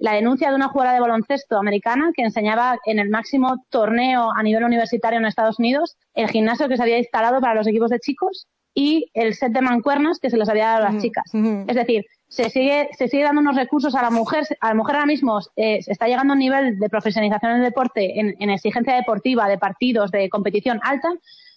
la 0.01 0.15
denuncia 0.15 0.49
de 0.49 0.57
una 0.57 0.67
jugadora 0.67 0.95
de 0.95 1.01
baloncesto 1.01 1.59
americana 1.59 2.11
que 2.13 2.23
enseñaba 2.23 2.77
en 2.87 2.99
el 2.99 3.09
máximo 3.09 3.65
torneo 3.71 4.33
a 4.37 4.43
nivel 4.43 4.65
universitario 4.65 5.21
en 5.21 5.27
Estados 5.27 5.61
Unidos 5.61 5.97
el 6.15 6.29
gimnasio 6.29 6.69
que 6.69 6.77
se 6.77 6.83
había 6.83 6.99
instalado 6.99 7.41
para 7.41 7.55
los 7.55 7.69
equipos 7.69 7.91
de 7.91 8.01
chicos 8.01 8.49
y 8.79 9.11
el 9.15 9.35
set 9.35 9.53
de 9.53 9.63
mancuernas 9.63 10.19
que 10.21 10.29
se 10.29 10.37
les 10.37 10.51
había 10.51 10.67
dado 10.67 10.87
a 10.87 10.93
las 10.93 11.03
chicas. 11.03 11.25
Es 11.35 11.75
decir, 11.75 12.05
se 12.29 12.51
sigue, 12.51 12.91
se 12.93 13.09
sigue 13.09 13.23
dando 13.23 13.41
unos 13.41 13.57
recursos 13.57 13.95
a 13.95 14.03
la 14.03 14.11
mujer. 14.11 14.45
A 14.61 14.69
la 14.69 14.75
mujer 14.75 14.97
ahora 14.97 15.07
mismo 15.07 15.41
eh, 15.57 15.81
está 15.87 16.07
llegando 16.07 16.35
a 16.35 16.37
un 16.37 16.41
nivel 16.41 16.79
de 16.79 16.89
profesionalización 16.91 17.53
en 17.53 17.59
el 17.59 17.65
deporte, 17.65 18.21
en, 18.21 18.37
en, 18.39 18.51
exigencia 18.51 18.95
deportiva, 18.95 19.49
de 19.49 19.57
partidos, 19.57 20.11
de 20.11 20.29
competición 20.29 20.79
alta, 20.83 21.09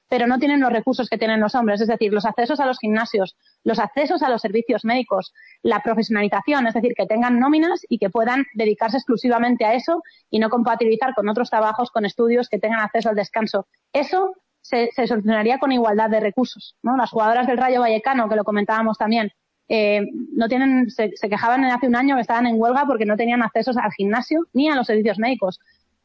pero 0.08 0.28
no 0.28 0.40
tienen 0.40 0.62
los 0.62 0.72
recursos 0.72 1.10
que 1.10 1.18
tienen 1.18 1.42
los 1.42 1.56
hombres. 1.56 1.82
Es 1.82 1.90
decir, 1.90 2.14
los 2.14 2.26
accesos 2.26 2.62
a 2.62 2.66
los 2.66 2.80
gimnasios, 2.80 3.36
los 3.66 3.80
accesos 3.80 4.24
a 4.24 4.30
los 4.30 4.42
servicios 4.42 4.86
médicos, 4.86 5.34
la 5.62 5.84
profesionalización, 5.84 6.68
es 6.68 6.74
decir, 6.74 6.94
que 6.96 7.06
tengan 7.06 7.38
nóminas 7.38 7.82
y 7.90 7.98
que 7.98 8.10
puedan 8.10 8.46
dedicarse 8.54 8.96
exclusivamente 8.96 9.66
a 9.66 9.74
eso 9.74 10.04
y 10.30 10.40
no 10.40 10.50
compatibilizar 10.50 11.14
con 11.16 11.28
otros 11.28 11.50
trabajos, 11.50 11.92
con 11.92 12.06
estudios, 12.06 12.48
que 12.48 12.60
tengan 12.60 12.80
acceso 12.80 13.10
al 13.10 13.16
descanso. 13.18 13.68
Eso 13.92 14.36
se, 14.70 15.08
solucionaría 15.08 15.58
con 15.58 15.72
igualdad 15.72 16.10
de 16.10 16.20
recursos. 16.20 16.76
¿no? 16.84 16.96
Las 16.96 17.10
jugadoras 17.10 17.48
del 17.48 17.58
Rayo 17.58 17.82
Vallecano, 17.82 18.30
que 18.30 18.36
lo 18.36 18.44
comentábamos 18.44 18.98
también, 18.98 19.32
eh, 19.68 20.08
no 20.34 20.48
tienen, 20.48 20.90
se, 20.90 21.12
se, 21.16 21.30
quejaban 21.30 21.64
hace 21.66 21.88
un 21.88 21.96
año 21.96 22.16
que 22.16 22.22
estaban 22.22 22.48
en 22.48 22.60
huelga 22.60 22.86
porque 22.86 23.06
no 23.06 23.18
tenían 23.18 23.44
acceso 23.44 23.72
al 23.72 23.92
gimnasio 23.92 24.46
ni 24.54 24.70
a 24.70 24.76
los 24.76 24.88
servicios 24.88 25.20
médicos. 25.20 25.60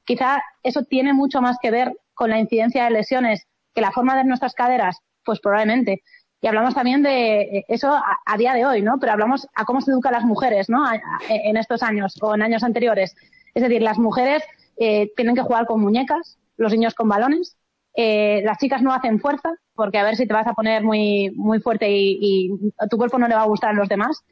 Quizá 0.05 0.43
eso 0.63 0.83
tiene 0.85 1.13
mucho 1.13 1.41
más 1.41 1.57
que 1.61 1.71
ver 1.71 1.97
con 2.13 2.31
la 2.31 2.39
incidencia 2.39 2.85
de 2.85 2.91
lesiones 2.91 3.47
que 3.75 3.81
la 3.81 3.91
forma 3.91 4.17
de 4.17 4.25
nuestras 4.25 4.55
caderas, 4.55 4.99
pues 5.25 5.41
probablemente. 5.41 6.03
Y 6.41 6.47
hablamos 6.47 6.75
también 6.75 7.03
de 7.03 7.41
eh, 7.41 7.65
eso 7.69 7.91
a, 7.95 8.37
día 8.37 8.53
de 8.53 8.67
hoy, 8.67 8.83
¿no? 8.83 8.99
Pero 9.01 9.13
hablamos 9.13 9.49
a 9.55 9.65
cómo 9.65 9.81
se 9.81 9.91
educan 9.91 10.13
las 10.13 10.25
mujeres, 10.25 10.69
¿no? 10.69 10.85
En 11.29 11.57
estos 11.57 11.83
años 11.83 12.15
o 12.21 12.35
en 12.35 12.43
años 12.43 12.63
anteriores. 12.63 13.17
Es 13.55 13.63
decir, 13.63 13.81
las 13.81 13.99
mujeres 13.99 14.43
eh, 14.77 15.11
tienen 15.17 15.35
que 15.35 15.43
jugar 15.43 15.67
con 15.67 15.81
muñecas, 15.81 16.39
los 16.59 16.73
niños 16.73 16.95
con 16.95 17.09
balones, 17.09 17.57
eh, 17.95 18.43
las 18.45 18.59
chicas 18.59 18.83
no 18.83 18.93
hacen 18.93 19.21
fuerza, 19.21 19.51
porque 19.75 19.99
a 19.99 20.05
ver 20.05 20.17
si 20.17 20.27
te 20.27 20.35
vas 20.35 20.47
a 20.47 20.55
poner 20.55 20.83
muy, 20.83 21.31
muy 21.37 21.61
fuerte 21.61 21.91
y, 21.91 22.19
y 22.21 22.73
a 22.79 22.87
tu 22.87 22.97
cuerpo 22.97 23.19
no 23.19 23.29
le 23.29 23.35
va 23.35 23.43
a 23.43 23.47
gustar 23.47 23.71
a 23.71 23.75
los 23.75 23.89
demás. 23.89 24.25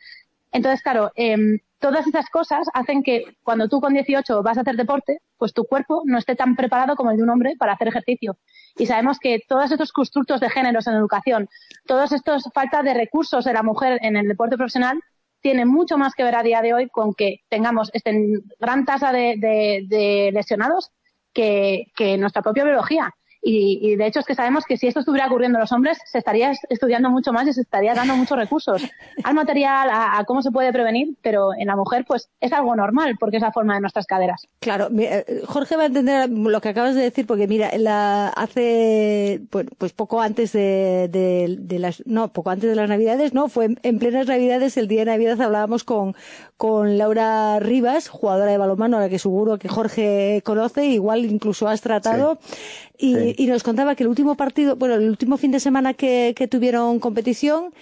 Entonces, 0.53 0.83
claro, 0.83 1.11
eh, 1.17 1.37
todas 1.79 2.07
esas 2.07 2.29
cosas 2.29 2.69
hacen 2.75 3.03
que 3.03 3.25
cuando 3.43 3.69
tú 3.69 3.81
con 3.81 3.95
18 3.95 4.43
vas 4.43 4.59
a 4.59 4.61
hacer 4.61 4.77
deporte, 4.77 5.19
pues 5.39 5.53
tu 5.53 5.65
cuerpo 5.65 6.03
no 6.05 6.19
esté 6.19 6.37
tan 6.37 6.55
preparado 6.55 6.95
como 6.95 7.11
el 7.11 7.17
de 7.17 7.23
un 7.23 7.31
hombre 7.31 7.55
para 7.59 7.73
hacer 7.73 7.89
ejercicio. 7.89 8.37
Y 8.77 8.87
sabemos 8.87 9.19
que 9.19 9.41
todos 9.49 9.73
estos 9.73 9.93
constructos 9.93 10.41
de 10.41 10.51
géneros 10.51 10.87
en 10.87 10.95
educación, 10.95 11.49
todos 11.87 12.13
estos 12.13 12.45
falta 12.55 12.83
de 12.83 12.95
recursos 12.95 13.45
de 13.45 13.53
la 13.53 13.63
mujer 13.63 13.99
en 14.03 14.17
el 14.17 14.29
deporte 14.29 14.57
profesional, 14.57 15.01
tiene 15.41 15.65
mucho 15.65 15.99
más 15.99 16.15
que 16.15 16.23
ver 16.23 16.37
a 16.37 16.43
día 16.43 16.63
de 16.63 16.73
hoy 16.73 16.89
con 16.89 17.15
que 17.15 17.41
tengamos 17.49 17.91
esta 17.95 18.13
gran 18.61 18.85
tasa 18.85 19.13
de, 19.13 19.37
de, 19.39 19.85
de 19.89 20.31
lesionados 20.33 20.93
que, 21.33 21.87
que 21.97 22.17
nuestra 22.17 22.43
propia 22.43 22.65
biología. 22.65 23.13
Y, 23.45 23.81
y, 23.83 23.97
de 23.97 24.07
hecho 24.07 24.21
es 24.21 24.27
que 24.27 24.37
sabemos 24.37 24.65
que 24.65 24.77
si 24.77 24.87
esto 24.87 25.01
estuviera 25.01 25.27
ocurriendo 25.27 25.59
en 25.59 25.63
los 25.63 25.73
hombres, 25.73 25.99
se 26.07 26.19
estaría 26.19 26.53
estudiando 26.69 27.11
mucho 27.11 27.33
más 27.33 27.49
y 27.49 27.53
se 27.53 27.63
estaría 27.63 27.93
dando 27.93 28.15
muchos 28.15 28.39
recursos 28.39 28.83
al 29.25 29.35
material, 29.35 29.91
a, 29.91 30.19
a, 30.19 30.25
cómo 30.25 30.43
se 30.43 30.53
puede 30.53 30.73
prevenir, 30.73 31.17
pero 31.23 31.49
en 31.59 31.67
la 31.67 31.75
mujer 31.75 32.05
pues 32.07 32.29
es 32.41 32.53
algo 32.53 32.77
normal 32.77 33.17
porque 33.19 33.39
es 33.39 33.43
la 33.43 33.51
forma 33.51 33.75
de 33.75 33.81
nuestras 33.81 34.07
caderas. 34.07 34.47
Claro, 34.61 34.89
eh, 34.97 35.43
Jorge 35.47 35.77
va 35.77 35.83
a 35.83 35.87
entender 35.87 36.31
lo 36.31 36.61
que 36.61 36.69
acabas 36.69 36.95
de 36.95 37.03
decir 37.03 37.27
porque 37.27 37.49
mira, 37.49 37.71
la, 37.79 38.29
hace 38.29 39.41
pues, 39.51 39.67
pues 39.77 39.93
poco 39.93 40.21
antes 40.21 40.53
de, 40.53 41.09
de, 41.11 41.57
de, 41.59 41.79
las, 41.81 42.07
no, 42.07 42.33
poco 42.33 42.51
antes 42.51 42.71
de 42.71 42.77
las 42.77 42.89
navidades, 42.89 43.35
no, 43.35 43.49
fue 43.49 43.75
en 43.83 43.99
plenas 43.99 44.29
navidades, 44.29 44.77
el 44.77 44.87
día 44.87 45.01
de 45.01 45.07
navidad 45.07 45.41
hablábamos 45.41 45.83
con, 45.83 46.15
con 46.57 46.97
Laura 46.97 47.59
Rivas, 47.59 48.09
jugadora 48.09 48.53
de 48.53 48.59
balonmano, 48.59 48.99
a 48.99 49.01
la 49.01 49.09
que 49.09 49.19
seguro 49.19 49.59
que 49.59 49.69
Jorge 49.69 50.43
conoce, 50.45 50.87
igual 50.87 51.25
incluso 51.25 51.67
has 51.69 51.81
tratado. 51.81 52.39
Sí. 52.43 52.93
Y, 52.99 53.15
sí. 53.15 53.32
Y, 53.37 53.47
nos 53.47 53.63
contaba 53.63 53.95
que 53.95 54.05
el 54.05 54.09
último 54.09 54.37
partido, 54.37 54.77
bueno, 54.77 54.95
el 54.95 55.09
último 55.09 55.37
fin 55.37 55.51
de 55.51 55.61
semana 55.61 55.95
que, 55.95 56.35
que 56.37 56.49
tuvieron 56.49 57.01
competición, 57.01 57.73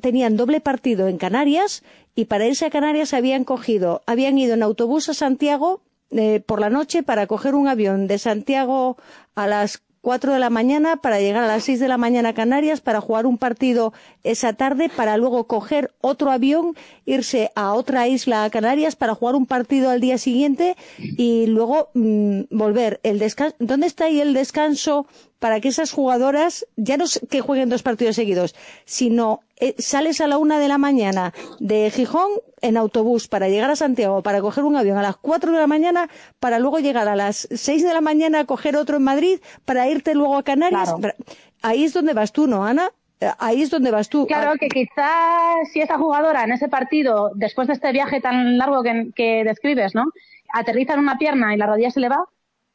tenían 0.00 0.36
doble 0.36 0.60
partido 0.60 1.08
en 1.08 1.18
Canarias 1.18 1.82
y 2.14 2.26
para 2.26 2.46
irse 2.46 2.66
a 2.66 2.70
Canarias 2.70 3.14
habían 3.14 3.44
cogido, 3.44 4.02
habían 4.06 4.38
ido 4.38 4.54
en 4.54 4.62
autobús 4.62 5.08
a 5.08 5.14
Santiago 5.14 5.82
eh, 6.10 6.40
por 6.40 6.60
la 6.60 6.70
noche 6.70 7.02
para 7.02 7.26
coger 7.26 7.54
un 7.54 7.68
avión 7.68 8.06
de 8.06 8.18
Santiago 8.18 8.96
a 9.34 9.46
las 9.46 9.82
4 10.00 10.32
de 10.32 10.38
la 10.38 10.50
mañana 10.50 10.96
para 10.96 11.20
llegar 11.20 11.44
a 11.44 11.46
las 11.46 11.64
6 11.64 11.80
de 11.80 11.88
la 11.88 11.98
mañana 11.98 12.30
a 12.30 12.34
Canarias 12.34 12.80
para 12.80 13.00
jugar 13.00 13.26
un 13.26 13.38
partido 13.38 13.92
esa 14.24 14.52
tarde 14.52 14.88
para 14.88 15.16
luego 15.16 15.46
coger 15.46 15.92
otro 16.00 16.30
avión, 16.30 16.76
irse 17.04 17.50
a 17.54 17.72
otra 17.72 18.08
isla 18.08 18.44
a 18.44 18.50
Canarias 18.50 18.96
para 18.96 19.14
jugar 19.14 19.34
un 19.34 19.46
partido 19.46 19.90
al 19.90 20.00
día 20.00 20.18
siguiente 20.18 20.76
y 20.98 21.46
luego 21.46 21.90
mm, 21.94 22.42
volver. 22.50 23.00
El 23.02 23.22
¿Dónde 23.58 23.86
está 23.86 24.06
ahí 24.06 24.20
el 24.20 24.34
descanso 24.34 25.06
para 25.38 25.60
que 25.60 25.68
esas 25.68 25.92
jugadoras 25.92 26.66
ya 26.76 26.96
no 26.96 27.04
que 27.30 27.40
jueguen 27.40 27.68
dos 27.68 27.82
partidos 27.82 28.16
seguidos, 28.16 28.54
sino 28.84 29.40
eh, 29.56 29.74
sales 29.78 30.20
a 30.20 30.26
la 30.26 30.38
una 30.38 30.58
de 30.58 30.68
la 30.68 30.78
mañana 30.78 31.32
de 31.58 31.90
Gijón 31.90 32.30
en 32.60 32.76
autobús 32.76 33.28
para 33.28 33.48
llegar 33.48 33.70
a 33.70 33.76
Santiago, 33.76 34.22
para 34.22 34.40
coger 34.40 34.64
un 34.64 34.76
avión 34.76 34.98
a 34.98 35.02
las 35.02 35.16
cuatro 35.16 35.52
de 35.52 35.58
la 35.58 35.66
mañana, 35.66 36.08
para 36.40 36.58
luego 36.58 36.78
llegar 36.78 37.08
a 37.08 37.16
las 37.16 37.48
seis 37.50 37.82
de 37.82 37.94
la 37.94 38.00
mañana 38.00 38.40
a 38.40 38.44
coger 38.44 38.76
otro 38.76 38.96
en 38.96 39.04
Madrid, 39.04 39.40
para 39.64 39.88
irte 39.88 40.14
luego 40.14 40.36
a 40.36 40.42
Canarias. 40.42 40.94
Ahí 41.62 41.84
es 41.84 41.92
donde 41.92 42.14
vas 42.14 42.32
tú, 42.32 42.46
¿no, 42.46 42.64
Ana? 42.64 42.92
Eh, 43.20 43.30
ahí 43.38 43.62
es 43.62 43.70
donde 43.70 43.90
vas 43.90 44.08
tú. 44.08 44.26
Claro, 44.26 44.58
que 44.58 44.68
quizás 44.68 45.68
si 45.72 45.80
esa 45.80 45.98
jugadora 45.98 46.44
en 46.44 46.52
ese 46.52 46.68
partido, 46.68 47.32
después 47.34 47.66
de 47.66 47.74
este 47.74 47.92
viaje 47.92 48.20
tan 48.20 48.58
largo 48.58 48.82
que, 48.82 49.42
describes, 49.44 49.94
¿no? 49.94 50.04
Aterriza 50.52 50.94
en 50.94 51.00
una 51.00 51.18
pierna 51.18 51.54
y 51.54 51.58
la 51.58 51.66
rodilla 51.66 51.90
se 51.90 52.00
le 52.00 52.08
va, 52.08 52.24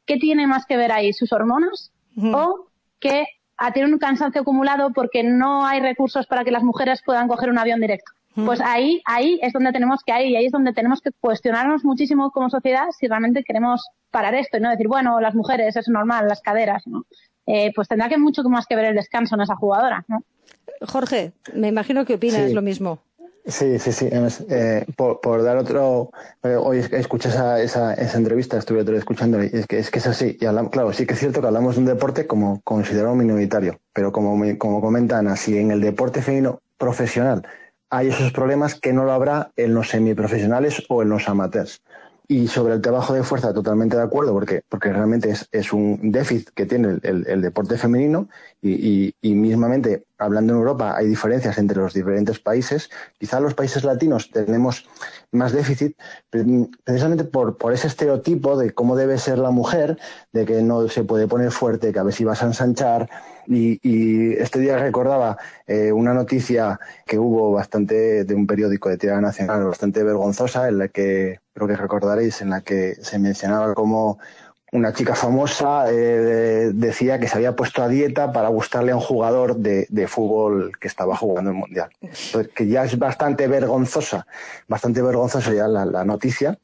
¿qué 0.05 0.17
tiene 0.17 0.47
más 0.47 0.65
que 0.65 0.77
ver 0.77 0.91
ahí? 0.91 1.13
¿Sus 1.13 1.31
hormonas? 1.31 1.92
¿O 2.17 2.67
que 2.99 3.25
tiene 3.73 3.93
un 3.93 3.99
cansancio 3.99 4.41
acumulado 4.41 4.91
porque 4.91 5.23
no 5.23 5.65
hay 5.65 5.79
recursos 5.79 6.27
para 6.27 6.43
que 6.43 6.51
las 6.51 6.63
mujeres 6.63 7.01
puedan 7.05 7.27
coger 7.27 7.49
un 7.49 7.57
avión 7.57 7.79
directo? 7.79 8.11
Pues 8.35 8.61
ahí, 8.61 8.99
ahí 9.05 9.39
es 9.43 9.53
donde 9.53 9.71
tenemos 9.71 10.01
que 10.03 10.23
ir 10.23 10.31
y 10.31 10.35
ahí 10.35 10.45
es 10.47 10.51
donde 10.51 10.73
tenemos 10.73 11.01
que 11.01 11.11
cuestionarnos 11.11 11.85
muchísimo 11.85 12.31
como 12.31 12.49
sociedad 12.49 12.87
si 12.97 13.07
realmente 13.07 13.43
queremos 13.43 13.87
parar 14.09 14.33
esto 14.33 14.57
y 14.57 14.59
no 14.59 14.71
decir, 14.71 14.87
bueno, 14.87 15.21
las 15.21 15.35
mujeres 15.35 15.75
es 15.75 15.87
normal, 15.87 16.27
las 16.27 16.41
caderas, 16.41 16.87
¿no? 16.87 17.05
Eh, 17.45 17.71
pues 17.75 17.87
tendrá 17.87 18.09
que 18.09 18.17
mucho 18.17 18.41
más 18.43 18.65
que 18.65 18.75
ver 18.75 18.85
el 18.85 18.95
descanso 18.95 19.35
en 19.35 19.41
esa 19.41 19.55
jugadora, 19.55 20.03
¿no? 20.07 20.23
Jorge, 20.81 21.33
me 21.53 21.67
imagino 21.67 22.05
que 22.05 22.15
opinas 22.15 22.51
lo 22.53 22.61
mismo. 22.61 22.99
Sí, 23.45 23.77
sí, 23.77 23.91
sí. 23.91 24.09
Eh, 24.11 24.85
por, 24.95 25.43
dar 25.43 25.57
otro. 25.57 26.11
Eh, 26.43 26.55
hoy 26.55 26.77
escuché 26.77 27.29
esa, 27.29 27.61
esa, 27.61 27.93
esa, 27.93 28.17
entrevista, 28.17 28.57
estuve 28.57 28.81
otro 28.81 28.97
escuchando, 28.97 29.43
y 29.43 29.49
es 29.51 29.67
que, 29.67 29.79
es 29.79 29.91
que 29.91 29.99
es 29.99 30.07
así. 30.07 30.37
Y 30.39 30.45
claro, 30.69 30.93
sí 30.93 31.05
que 31.05 31.13
es 31.13 31.19
cierto 31.19 31.41
que 31.41 31.47
hablamos 31.47 31.75
de 31.75 31.81
un 31.81 31.87
deporte 31.87 32.25
como 32.25 32.61
considerado 32.61 33.15
minoritario, 33.15 33.81
pero 33.91 34.13
como, 34.13 34.41
como 34.57 34.79
comentan, 34.79 35.27
así 35.27 35.57
en 35.57 35.71
el 35.71 35.81
deporte 35.81 36.21
femenino 36.21 36.61
profesional 36.77 37.45
hay 37.93 38.07
esos 38.07 38.31
problemas 38.31 38.73
que 38.73 38.91
no 38.91 39.05
lo 39.05 39.11
habrá 39.11 39.51
en 39.55 39.75
los 39.75 39.89
semiprofesionales 39.89 40.83
o 40.89 41.03
en 41.03 41.09
los 41.09 41.29
amateurs. 41.29 41.83
Y 42.27 42.47
sobre 42.47 42.73
el 42.73 42.81
trabajo 42.81 43.13
de 43.13 43.21
fuerza, 43.21 43.53
totalmente 43.53 43.95
de 43.95 44.01
acuerdo, 44.01 44.33
porque, 44.33 44.63
porque 44.67 44.91
realmente 44.91 45.29
es, 45.29 45.47
es 45.51 45.71
un 45.71 46.11
déficit 46.11 46.49
que 46.55 46.65
tiene 46.65 46.97
el, 47.03 47.27
el, 47.27 47.41
deporte 47.43 47.77
femenino 47.77 48.29
y, 48.63 49.13
y, 49.21 49.35
mismamente, 49.35 50.05
hablando 50.17 50.53
en 50.53 50.59
Europa, 50.59 50.95
hay 50.95 51.07
diferencias 51.07 51.57
entre 51.57 51.77
los 51.77 51.93
diferentes 51.93 52.39
países. 52.39 52.89
Quizá 53.19 53.39
los 53.39 53.53
países 53.53 53.83
latinos 53.83 54.31
tenemos 54.31 54.87
más 55.31 55.51
déficit 55.51 55.97
precisamente 56.29 57.23
por, 57.23 57.57
por 57.57 57.73
ese 57.73 57.87
estereotipo 57.87 58.57
de 58.57 58.71
cómo 58.71 58.95
debe 58.95 59.17
ser 59.17 59.39
la 59.39 59.51
mujer, 59.51 59.97
de 60.31 60.45
que 60.45 60.61
no 60.61 60.87
se 60.87 61.03
puede 61.03 61.27
poner 61.27 61.51
fuerte, 61.51 61.91
que 61.91 61.99
a 61.99 62.03
ver 62.03 62.13
si 62.13 62.23
vas 62.23 62.43
a 62.43 62.47
ensanchar, 62.47 63.09
y, 63.47 64.33
este 64.37 64.59
día 64.59 64.77
recordaba 64.77 65.37
eh, 65.67 65.91
una 65.91 66.13
noticia 66.13 66.79
que 67.05 67.19
hubo 67.19 67.51
bastante 67.51 68.23
de 68.23 68.35
un 68.35 68.47
periódico 68.47 68.89
de 68.89 68.97
tirada 68.97 69.21
nacional 69.21 69.65
bastante 69.65 70.03
vergonzosa, 70.03 70.67
en 70.67 70.77
la 70.77 70.87
que 70.87 71.39
creo 71.53 71.67
que 71.67 71.75
recordaréis, 71.75 72.41
en 72.41 72.49
la 72.49 72.61
que 72.61 72.95
se 72.95 73.19
mencionaba 73.19 73.73
como 73.73 74.19
una 74.73 74.91
chica 74.91 75.13
famosa 75.15 75.85
eh, 75.91 76.71
decía 76.73 77.19
que 77.19 77.27
se 77.27 77.37
había 77.37 77.55
puesto 77.55 77.83
a 77.83 77.87
dieta 77.87 78.31
para 78.31 78.49
gustarle 78.49 78.91
a 78.91 78.95
un 78.95 79.01
jugador 79.01 79.55
de, 79.55 80.07
fútbol 80.07 80.71
que 80.79 80.87
estaba 80.87 81.15
jugando 81.15 81.51
el 81.51 81.57
mundial. 81.57 81.89
que 82.55 82.67
ya 82.67 82.83
es 82.83 82.97
bastante 82.97 83.47
vergonzosa, 83.47 84.25
bastante 84.67 85.01
vergonzosa 85.01 85.53
ya 85.53 85.67
la, 85.67 86.03
noticia, 86.03 86.57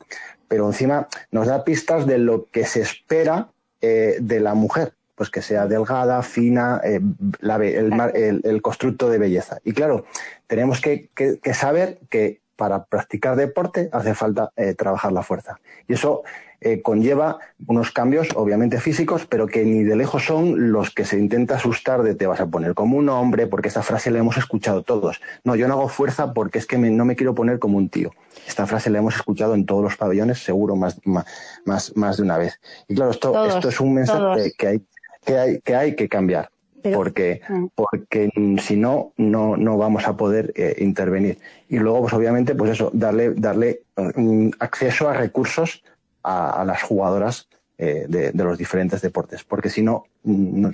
pero 0.48 0.66
encima 0.66 1.08
nos 1.32 1.48
da 1.48 1.63
pistas 1.63 2.08
de 2.08 2.18
lo 2.18 2.48
que 2.51 2.66
se 2.66 2.82
espera 2.82 3.50
eh, 3.82 4.18
de 4.20 4.39
la 4.39 4.56
mujer 4.56 4.94
pues 5.16 5.30
que 5.30 5.42
sea 5.42 5.68
delgada, 5.68 6.24
fina, 6.24 6.80
eh, 6.82 7.01
el, 7.42 8.62
constructo 8.62 9.10
de 9.10 9.18
belleza. 9.18 9.58
Y 9.66 9.74
claro, 9.74 10.06
tenemos 10.48 10.80
que, 10.80 11.10
saber 11.54 12.00
que 12.10 12.39
para 12.60 12.84
practicar 12.84 13.38
deporte 13.38 13.88
hace 13.94 14.13
falta 14.13 14.51
eh, 14.58 14.74
trabajar 14.74 15.13
la 15.13 15.24
fuerza. 15.24 15.62
Y 15.88 15.94
eso 15.94 16.24
eh, 16.60 16.82
conlleva 16.82 17.39
unos 17.68 17.92
cambios, 17.92 18.28
obviamente 18.36 18.82
físicos, 18.82 19.25
pero 19.25 19.48
que 19.48 19.63
ni 19.63 19.86
de 19.86 19.96
lejos 19.96 20.25
son 20.25 20.74
los 20.74 20.89
que 20.94 21.06
se 21.06 21.18
intenta 21.18 21.56
asustar 21.56 22.04
de 22.04 22.16
te 22.16 22.28
vas 22.28 22.42
a 22.42 22.48
poner 22.48 22.74
como 22.74 22.98
un 22.98 23.08
hombre, 23.08 23.48
porque 23.48 23.70
esa 23.70 23.82
frase 23.82 24.12
la 24.12 24.20
hemos 24.20 24.36
escuchado 24.36 24.84
todos. 24.84 25.22
No, 25.46 25.56
yo 25.56 25.70
no 25.70 25.75
hago 25.75 25.88
fuerza 25.88 26.34
porque 26.34 26.60
es 26.60 26.66
que 26.66 26.78
no 26.78 27.06
me 27.06 27.16
quiero 27.16 27.34
poner 27.34 27.60
como 27.60 27.78
un 27.78 27.88
tío. 27.88 28.12
Esta 28.46 28.68
frase 28.68 28.89
la 28.89 29.00
hemos 29.00 29.16
escuchado 29.16 29.56
en 29.56 29.66
todos 29.66 29.82
los 29.82 29.96
pabellones, 29.96 30.44
seguro 30.44 30.75
más, 30.75 31.00
más, 31.06 31.96
más, 31.96 32.18
de 32.18 32.24
una 32.24 32.38
vez. 32.38 32.60
Y 32.89 32.96
claro, 32.96 33.12
esto, 33.12 33.46
esto 33.46 33.70
es 33.70 33.80
un 33.80 33.94
mensaje 33.94 34.51
que 34.58 34.68
hay 34.68 34.82
que 35.25 35.38
hay 35.38 35.62
que, 35.62 35.75
hay 35.75 35.96
que 35.96 36.10
cambiar. 36.10 36.50
Porque, 36.93 37.41
mm. 37.48 37.65
porque 37.75 38.29
si 38.62 38.75
no, 38.75 39.13
no, 39.17 39.57
no 39.57 39.77
vamos 39.77 40.05
a 40.07 40.15
poder 40.15 40.53
eh, 40.55 40.75
intervenir. 40.79 41.38
Y 41.67 41.77
luego, 41.77 42.01
pues 42.01 42.13
obviamente, 42.13 42.55
pues 42.55 42.71
eso, 42.71 42.89
darle, 42.93 43.33
darle 43.36 43.81
mm, 43.95 44.50
acceso 44.59 45.09
a 45.09 45.13
recursos 45.13 45.83
a, 46.24 46.63
las 46.65 46.83
jugadoras 46.83 47.48
eh, 47.77 48.05
de, 48.07 48.31
los 48.33 48.57
diferentes 48.57 49.01
deportes. 49.01 49.43
Porque 49.43 49.69
si 49.69 49.81
no, 49.81 50.05
mm, 50.24 50.67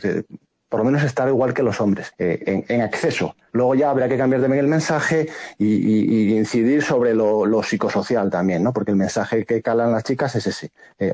por 0.70 0.80
lo 0.80 0.86
menos 0.86 1.04
estar 1.04 1.28
igual 1.28 1.54
que 1.54 1.64
los 1.64 1.80
hombres, 1.80 2.14
eh, 2.18 2.64
en, 2.68 2.82
acceso. 2.82 3.36
Luego 3.52 3.76
ya 3.76 3.90
habrá 3.90 4.10
que 4.10 4.18
cambiar 4.18 4.42
también 4.42 4.66
el 4.66 4.70
mensaje 4.70 5.30
y, 5.58 6.36
incidir 6.36 6.84
sobre 6.84 7.14
lo, 7.14 7.46
lo, 7.46 7.64
psicosocial 7.64 8.30
también, 8.30 8.64
¿no? 8.64 8.74
Porque 8.74 8.92
el 8.92 8.98
mensaje 8.98 9.46
que 9.46 9.62
calan 9.62 9.92
las 9.92 10.04
chicas 10.04 10.36
es 10.36 10.48
ese, 10.48 10.72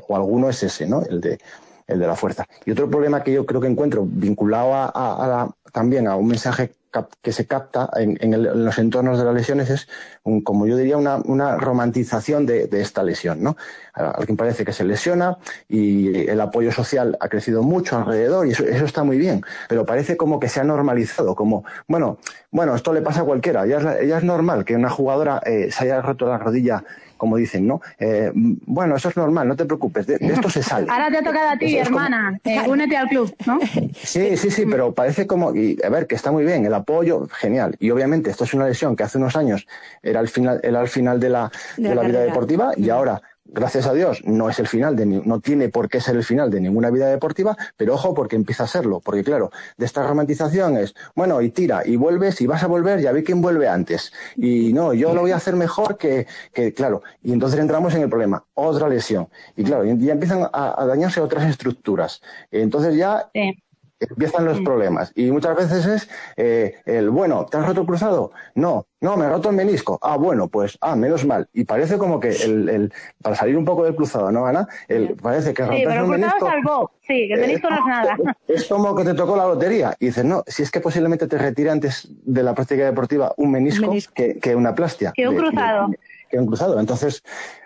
o 0.08 0.16
alguno 0.16 0.48
es 0.48 0.62
ese, 0.62 0.86
¿no? 0.86 1.02
El 1.02 1.20
de 1.20 1.38
el 1.86 1.98
de 1.98 2.06
la 2.06 2.16
fuerza. 2.16 2.46
Y 2.64 2.70
otro 2.70 2.88
problema 2.90 3.22
que 3.22 3.32
yo 3.32 3.46
creo 3.46 3.60
que 3.60 3.68
encuentro 3.68 4.06
vinculado 4.06 4.72
a, 4.74 5.54
también 5.72 6.08
a 6.08 6.16
un 6.16 6.28
mensaje 6.28 6.72
que 7.22 7.32
se 7.32 7.46
capta 7.46 7.88
en, 7.96 8.18
los 8.64 8.78
entornos 8.78 9.18
de 9.18 9.24
las 9.24 9.34
lesiones 9.34 9.70
es, 9.70 9.88
como 10.44 10.66
yo 10.66 10.76
diría, 10.76 10.98
una, 10.98 11.56
romantización 11.56 12.44
de, 12.44 12.68
esta 12.72 13.02
lesión. 13.02 13.42
¿no? 13.42 13.56
alguien 13.94 14.36
parece 14.36 14.64
que 14.64 14.72
se 14.72 14.84
lesiona 14.84 15.38
y 15.68 16.28
el 16.28 16.40
apoyo 16.40 16.70
social 16.70 17.16
ha 17.20 17.28
crecido 17.28 17.62
mucho 17.62 17.96
alrededor 17.96 18.46
y 18.46 18.50
eso, 18.50 18.64
está 18.64 19.04
muy 19.04 19.16
bien, 19.16 19.42
pero 19.68 19.86
parece 19.86 20.16
como 20.16 20.38
que 20.38 20.48
se 20.48 20.60
ha 20.60 20.64
normalizado, 20.64 21.34
como, 21.34 21.64
bueno, 21.88 22.18
bueno, 22.50 22.74
esto 22.74 22.92
le 22.92 23.00
pasa 23.00 23.22
a 23.22 23.24
cualquiera, 23.24 23.66
ya 23.66 23.78
es, 23.78 24.12
es 24.12 24.24
normal 24.24 24.64
que 24.64 24.74
una 24.76 24.90
jugadora 24.90 25.40
eh, 25.46 25.70
se 25.70 25.84
haya 25.84 26.02
roto 26.02 26.26
la 26.26 26.38
rodilla 26.38 26.84
como 27.22 27.36
dicen, 27.36 27.68
¿no? 27.68 27.80
Eh, 28.00 28.32
bueno, 28.34 28.96
eso 28.96 29.08
es 29.08 29.16
normal, 29.16 29.46
no 29.46 29.54
te 29.54 29.64
preocupes, 29.64 30.08
de, 30.08 30.16
esto 30.20 30.50
se 30.50 30.60
sale. 30.60 30.88
Ahora 30.90 31.08
te 31.08 31.18
ha 31.18 31.22
tocado 31.22 31.50
a 31.50 31.56
ti, 31.56 31.76
hermana, 31.76 32.36
eh, 32.42 32.58
únete 32.66 32.96
al 32.96 33.06
club, 33.06 33.32
¿no? 33.46 33.60
Sí, 33.94 34.36
sí, 34.36 34.50
sí, 34.50 34.66
pero 34.68 34.92
parece 34.92 35.24
como, 35.28 35.54
y 35.54 35.78
a 35.84 35.88
ver, 35.88 36.08
que 36.08 36.16
está 36.16 36.32
muy 36.32 36.44
bien, 36.44 36.66
el 36.66 36.74
apoyo, 36.74 37.28
genial. 37.28 37.76
Y 37.78 37.90
obviamente 37.90 38.28
esto 38.28 38.42
es 38.42 38.54
una 38.54 38.66
lesión 38.66 38.96
que 38.96 39.04
hace 39.04 39.18
unos 39.18 39.36
años 39.36 39.68
era 40.02 40.18
el 40.18 40.26
final, 40.26 40.58
era 40.64 40.80
el 40.80 40.88
final 40.88 41.20
de 41.20 41.28
la, 41.28 41.52
de 41.76 41.94
la 41.94 42.02
vida 42.02 42.22
deportiva 42.22 42.72
y 42.76 42.90
ahora 42.90 43.22
gracias 43.44 43.86
a 43.86 43.92
Dios, 43.92 44.22
no 44.24 44.48
es 44.48 44.58
el 44.58 44.66
final 44.66 44.96
de 44.96 45.06
no 45.06 45.40
tiene 45.40 45.68
por 45.68 45.88
qué 45.88 46.00
ser 46.00 46.16
el 46.16 46.24
final 46.24 46.50
de 46.50 46.60
ninguna 46.60 46.90
vida 46.90 47.08
deportiva, 47.08 47.56
pero 47.76 47.94
ojo 47.94 48.14
porque 48.14 48.36
empieza 48.36 48.64
a 48.64 48.66
serlo, 48.66 49.00
porque 49.00 49.24
claro, 49.24 49.50
de 49.76 49.86
esta 49.86 50.06
romantización 50.06 50.76
es, 50.76 50.94
bueno, 51.14 51.40
y 51.42 51.50
tira, 51.50 51.82
y 51.84 51.96
vuelves, 51.96 52.40
y 52.40 52.46
vas 52.46 52.62
a 52.62 52.66
volver, 52.66 53.00
ya 53.00 53.12
ve 53.12 53.24
quién 53.24 53.42
vuelve 53.42 53.68
antes. 53.68 54.12
Y 54.36 54.72
no, 54.72 54.94
yo 54.94 55.14
lo 55.14 55.22
voy 55.22 55.32
a 55.32 55.36
hacer 55.36 55.56
mejor 55.56 55.96
que, 55.96 56.26
que 56.52 56.72
claro, 56.72 57.02
y 57.22 57.32
entonces 57.32 57.60
entramos 57.60 57.94
en 57.94 58.02
el 58.02 58.08
problema, 58.08 58.44
otra 58.54 58.88
lesión. 58.88 59.28
Y 59.56 59.64
claro, 59.64 59.84
ya 59.84 60.12
empiezan 60.12 60.48
a, 60.52 60.86
dañarse 60.86 61.20
otras 61.20 61.48
estructuras. 61.48 62.22
Entonces 62.50 62.96
ya 62.96 63.30
empiezan 64.08 64.44
los 64.44 64.60
problemas. 64.60 65.12
Y 65.14 65.30
muchas 65.30 65.56
veces 65.56 65.86
es 65.86 66.08
eh, 66.36 66.74
el, 66.84 67.10
bueno, 67.10 67.46
¿te 67.50 67.56
has 67.56 67.66
roto 67.66 67.82
el 67.82 67.86
cruzado? 67.86 68.32
No, 68.54 68.86
no, 69.00 69.16
me 69.16 69.26
he 69.26 69.28
roto 69.28 69.50
el 69.50 69.56
menisco. 69.56 69.98
Ah, 70.02 70.16
bueno, 70.16 70.48
pues, 70.48 70.78
ah, 70.80 70.94
menos 70.96 71.24
mal. 71.26 71.48
Y 71.52 71.64
parece 71.64 71.98
como 71.98 72.20
que 72.20 72.30
el, 72.30 72.68
el 72.68 72.92
para 73.22 73.36
salir 73.36 73.56
un 73.56 73.64
poco 73.64 73.84
del 73.84 73.94
cruzado, 73.96 74.30
¿no, 74.30 74.46
Ana? 74.46 74.68
El, 74.88 75.14
parece 75.16 75.52
que 75.54 75.64
sí, 75.64 75.82
pero 75.84 76.04
el 76.04 76.08
menisco... 76.08 76.46
salvó. 76.46 76.90
Sí, 77.06 77.28
el 77.30 77.40
menisco 77.40 77.68
no 77.68 77.76
es 77.76 77.86
nada. 77.86 78.16
Es 78.48 78.68
como 78.68 78.94
que 78.94 79.04
te 79.04 79.14
tocó 79.14 79.36
la 79.36 79.46
lotería. 79.46 79.96
Y 79.98 80.06
dices, 80.06 80.24
no, 80.24 80.44
si 80.46 80.62
es 80.62 80.70
que 80.70 80.80
posiblemente 80.80 81.26
te 81.26 81.38
retire 81.38 81.70
antes 81.70 82.08
de 82.10 82.42
la 82.42 82.54
práctica 82.54 82.84
deportiva 82.84 83.32
un 83.36 83.50
menisco, 83.50 83.92
Que, 84.14 84.38
que, 84.38 84.54
una 84.54 84.74
plastia. 84.74 85.12
Que 85.14 85.26
un 85.26 85.36
cruzado. 85.36 85.90
que 86.30 86.38
un 86.38 86.46
cruzado. 86.46 86.78
Entonces, 86.78 87.22
Mm, 87.22 87.61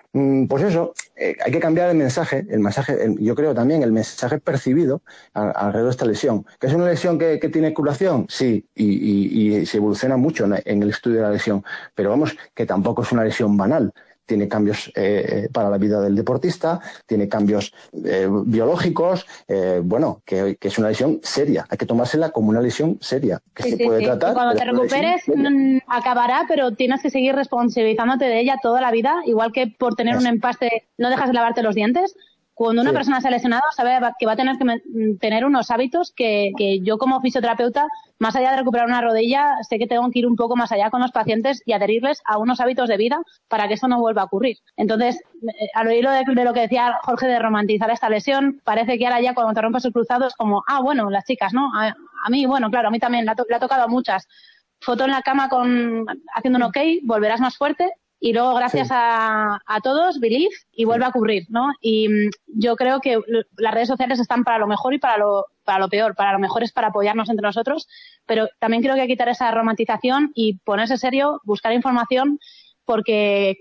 pues 0.48 0.62
eso, 0.62 0.94
eh, 1.16 1.36
hay 1.44 1.52
que 1.52 1.60
cambiar 1.60 1.90
el 1.90 1.96
mensaje, 1.96 2.46
el 2.48 2.60
mensaje, 2.60 3.14
yo 3.18 3.34
creo 3.34 3.54
también 3.54 3.82
el 3.82 3.92
mensaje 3.92 4.38
percibido 4.38 5.02
alrededor 5.34 5.88
de 5.88 5.90
esta 5.90 6.06
lesión. 6.06 6.46
¿Que 6.58 6.68
es 6.68 6.74
una 6.74 6.86
lesión 6.86 7.18
que, 7.18 7.38
tiene 7.52 7.74
curación? 7.74 8.26
Sí, 8.28 8.66
y, 8.74 9.66
se 9.66 9.76
evoluciona 9.76 10.16
mucho 10.16 10.46
en 10.46 10.82
el 10.82 10.90
estudio 10.90 11.16
de 11.18 11.22
la 11.22 11.30
lesión, 11.30 11.64
pero 11.94 12.10
vamos, 12.10 12.36
que 12.54 12.66
tampoco 12.66 13.02
es 13.02 13.12
una 13.12 13.24
lesión 13.24 13.56
banal 13.56 13.92
tiene 14.26 14.48
cambios 14.48 14.92
eh, 14.94 15.48
para 15.52 15.70
la 15.70 15.78
vida 15.78 16.00
del 16.00 16.16
deportista, 16.16 16.80
tiene 17.06 17.28
cambios 17.28 17.72
eh, 18.04 18.28
biológicos, 18.44 19.26
eh, 19.48 19.80
bueno, 19.82 20.22
que, 20.24 20.58
es 20.60 20.78
una 20.78 20.88
lesión 20.88 21.20
seria. 21.22 21.64
Hay 21.70 21.78
que 21.78 21.86
tomársela 21.86 22.30
como 22.30 22.50
una 22.50 22.60
lesión 22.60 22.98
seria, 23.00 23.40
que 23.54 23.62
se 23.62 23.84
puede 23.84 24.04
tratar. 24.04 24.34
cuando 24.34 24.54
te 24.56 24.64
recuperes 24.64 25.22
mm, 25.26 25.78
acabará, 25.86 26.44
pero 26.48 26.72
tienes 26.72 27.00
que 27.00 27.10
seguir 27.10 27.34
responsabilizándote 27.34 28.24
de 28.26 28.40
ella 28.40 28.56
toda 28.60 28.80
la 28.80 28.90
vida, 28.90 29.22
igual 29.24 29.52
que 29.52 29.68
por 29.68 29.94
tener 29.94 30.16
un 30.16 30.26
empaste 30.26 30.84
no 30.98 31.08
dejas 31.08 31.28
de 31.28 31.34
lavarte 31.34 31.62
los 31.62 31.74
dientes. 31.74 32.16
Cuando 32.56 32.80
una 32.80 32.94
persona 32.94 33.20
se 33.20 33.28
ha 33.28 33.30
lesionado, 33.30 33.64
sabe 33.76 33.98
que 34.18 34.24
va 34.24 34.32
a 34.32 34.36
tener 34.36 34.56
que 34.56 35.18
tener 35.20 35.44
unos 35.44 35.70
hábitos 35.70 36.10
que, 36.16 36.52
que 36.56 36.80
yo 36.80 36.96
como 36.96 37.20
fisioterapeuta 37.20 37.86
más 38.18 38.34
allá 38.34 38.52
de 38.52 38.56
recuperar 38.56 38.86
una 38.86 39.02
rodilla, 39.02 39.56
sé 39.68 39.78
que 39.78 39.86
tengo 39.86 40.10
que 40.10 40.20
ir 40.20 40.26
un 40.26 40.36
poco 40.36 40.56
más 40.56 40.72
allá 40.72 40.88
con 40.88 41.02
los 41.02 41.12
pacientes 41.12 41.62
y 41.66 41.74
adherirles 41.74 42.22
a 42.24 42.38
unos 42.38 42.58
hábitos 42.60 42.88
de 42.88 42.96
vida 42.96 43.20
para 43.48 43.68
que 43.68 43.74
eso 43.74 43.88
no 43.88 44.00
vuelva 44.00 44.22
a 44.22 44.24
ocurrir. 44.24 44.56
Entonces, 44.78 45.20
eh, 45.42 45.68
al 45.74 45.88
oírlo 45.88 46.10
de, 46.10 46.24
lo 46.24 46.54
que 46.54 46.60
decía 46.60 46.98
Jorge 47.02 47.26
de 47.26 47.38
romantizar 47.38 47.90
esta 47.90 48.08
lesión, 48.08 48.62
parece 48.64 48.96
que 48.96 49.06
ahora 49.06 49.20
ya 49.20 49.34
cuando 49.34 49.52
te 49.52 49.60
rompes 49.60 49.84
el 49.84 49.92
cruzado 49.92 50.26
es 50.26 50.34
como, 50.34 50.64
ah, 50.66 50.80
bueno, 50.80 51.10
las 51.10 51.26
chicas, 51.26 51.52
¿no? 51.52 51.70
A, 51.74 51.94
mí, 52.30 52.46
bueno, 52.46 52.70
claro, 52.70 52.88
a 52.88 52.90
mí 52.90 52.98
también 52.98 53.26
le 53.26 53.32
ha, 53.32 53.34
tocado 53.60 53.82
a 53.82 53.86
muchas. 53.86 54.26
Foto 54.80 55.04
en 55.04 55.10
la 55.10 55.20
cama 55.20 55.50
con 55.50 56.06
haciendo 56.34 56.56
un 56.56 56.62
ok, 56.62 56.78
volverás 57.02 57.40
más 57.40 57.58
fuerte 57.58 57.92
y 58.18 58.32
luego 58.32 58.54
gracias 58.54 58.88
a, 58.90 59.58
a, 59.66 59.80
todos, 59.80 60.20
believe, 60.20 60.54
y 60.72 60.84
vuelve 60.84 61.04
a 61.04 61.08
ocurrir, 61.08 61.46
¿no? 61.48 61.68
Y 61.80 62.08
mm, 62.08 62.30
yo 62.46 62.76
creo 62.76 63.00
que 63.00 63.20
las 63.56 63.74
redes 63.74 63.88
sociales 63.88 64.18
están 64.18 64.42
para 64.42 64.58
lo 64.58 64.66
mejor 64.66 64.94
y 64.94 64.98
para 64.98 65.18
lo, 65.18 65.46
para 65.64 65.78
lo 65.80 65.88
peor. 65.88 66.14
Para 66.14 66.32
lo 66.32 66.38
mejor 66.38 66.62
es 66.62 66.72
para 66.72 66.88
apoyarnos 66.88 67.28
entre 67.28 67.46
nosotros, 67.46 67.88
pero 68.24 68.48
también 68.58 68.82
creo 68.82 68.94
que 68.94 69.02
hay 69.02 69.06
que 69.06 69.14
quitar 69.14 69.28
esa 69.28 69.50
romantización 69.50 70.30
y 70.34 70.58
ponerse 70.58 70.96
serio, 70.96 71.40
buscar 71.44 71.72
información 71.72 72.38
porque 72.86 73.58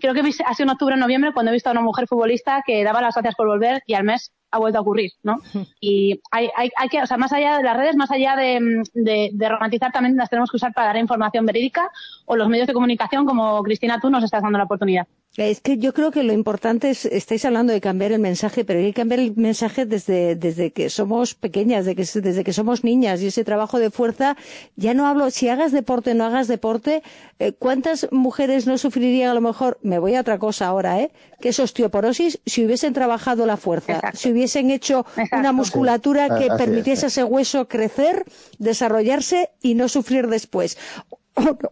creo 0.00 0.14
que 0.14 0.20
ha 0.20 0.54
sido 0.54 0.64
en 0.64 0.70
octubre 0.70 0.94
o 0.94 0.98
noviembre 0.98 1.32
cuando 1.32 1.50
he 1.50 1.54
visto 1.54 1.70
a 1.70 1.72
una 1.72 1.80
mujer 1.80 2.06
futbolista 2.06 2.62
que 2.64 2.84
daba 2.84 3.00
las 3.00 3.14
gracias 3.14 3.34
por 3.34 3.48
volver 3.48 3.82
y 3.86 3.94
al 3.94 4.04
mes 4.04 4.32
ha 4.52 4.58
vuelto 4.58 4.78
a 4.78 4.82
ocurrir, 4.82 5.10
¿no? 5.22 5.38
Y 5.80 6.20
hay, 6.30 6.50
hay, 6.56 6.70
hay 6.76 6.88
que, 6.88 7.02
o 7.02 7.06
sea, 7.06 7.16
más 7.16 7.32
allá 7.32 7.56
de 7.56 7.62
las 7.62 7.76
redes, 7.76 7.96
más 7.96 8.10
allá 8.10 8.36
de, 8.36 8.82
de, 8.92 9.48
romantizar, 9.48 9.92
también 9.92 10.16
las 10.16 10.28
tenemos 10.28 10.50
que 10.50 10.56
usar 10.56 10.72
para 10.72 10.88
dar 10.88 10.96
información 10.98 11.46
verídica 11.46 11.90
o 12.26 12.36
los 12.36 12.48
medios 12.48 12.66
de 12.66 12.74
comunicación, 12.74 13.24
como 13.24 13.62
Cristina, 13.62 13.98
tú 14.00 14.10
nos 14.10 14.22
estás 14.22 14.42
dando 14.42 14.58
la 14.58 14.64
oportunidad. 14.64 15.06
Es 15.40 15.62
que 15.62 15.78
yo 15.78 15.94
creo 15.94 16.10
que 16.10 16.22
lo 16.22 16.34
importante 16.34 16.90
es, 16.90 17.06
estáis 17.06 17.46
hablando 17.46 17.72
de 17.72 17.80
cambiar 17.80 18.12
el 18.12 18.18
mensaje, 18.18 18.62
pero 18.62 18.78
hay 18.78 18.88
que 18.88 18.92
cambiar 18.92 19.20
el 19.20 19.34
mensaje 19.36 19.86
desde, 19.86 20.36
desde 20.36 20.70
que 20.70 20.90
somos 20.90 21.34
pequeñas, 21.34 21.86
desde 21.86 21.96
que, 21.96 22.20
desde 22.20 22.44
que 22.44 22.52
somos 22.52 22.84
niñas. 22.84 23.22
Y 23.22 23.28
ese 23.28 23.42
trabajo 23.42 23.78
de 23.78 23.90
fuerza, 23.90 24.36
ya 24.76 24.92
no 24.92 25.06
hablo, 25.06 25.30
si 25.30 25.48
hagas 25.48 25.72
deporte 25.72 26.10
o 26.10 26.14
no 26.14 26.26
hagas 26.26 26.46
deporte, 26.46 27.02
eh, 27.38 27.52
¿cuántas 27.52 28.06
mujeres 28.12 28.66
no 28.66 28.76
sufrirían 28.76 29.30
a 29.30 29.34
lo 29.34 29.40
mejor, 29.40 29.78
me 29.80 29.98
voy 29.98 30.14
a 30.14 30.20
otra 30.20 30.38
cosa 30.38 30.66
ahora, 30.66 31.00
eh, 31.00 31.10
que 31.40 31.48
es 31.48 31.58
osteoporosis 31.58 32.38
si 32.44 32.66
hubiesen 32.66 32.92
trabajado 32.92 33.46
la 33.46 33.56
fuerza, 33.56 34.02
si 34.12 34.32
hubiesen 34.32 34.70
hecho 34.70 35.06
una 35.32 35.52
musculatura 35.52 36.38
que 36.38 36.48
permitiese 36.48 37.06
a 37.06 37.08
ese 37.08 37.24
hueso 37.24 37.66
crecer, 37.66 38.26
desarrollarse 38.58 39.48
y 39.62 39.74
no 39.74 39.88
sufrir 39.88 40.26
después? 40.26 40.76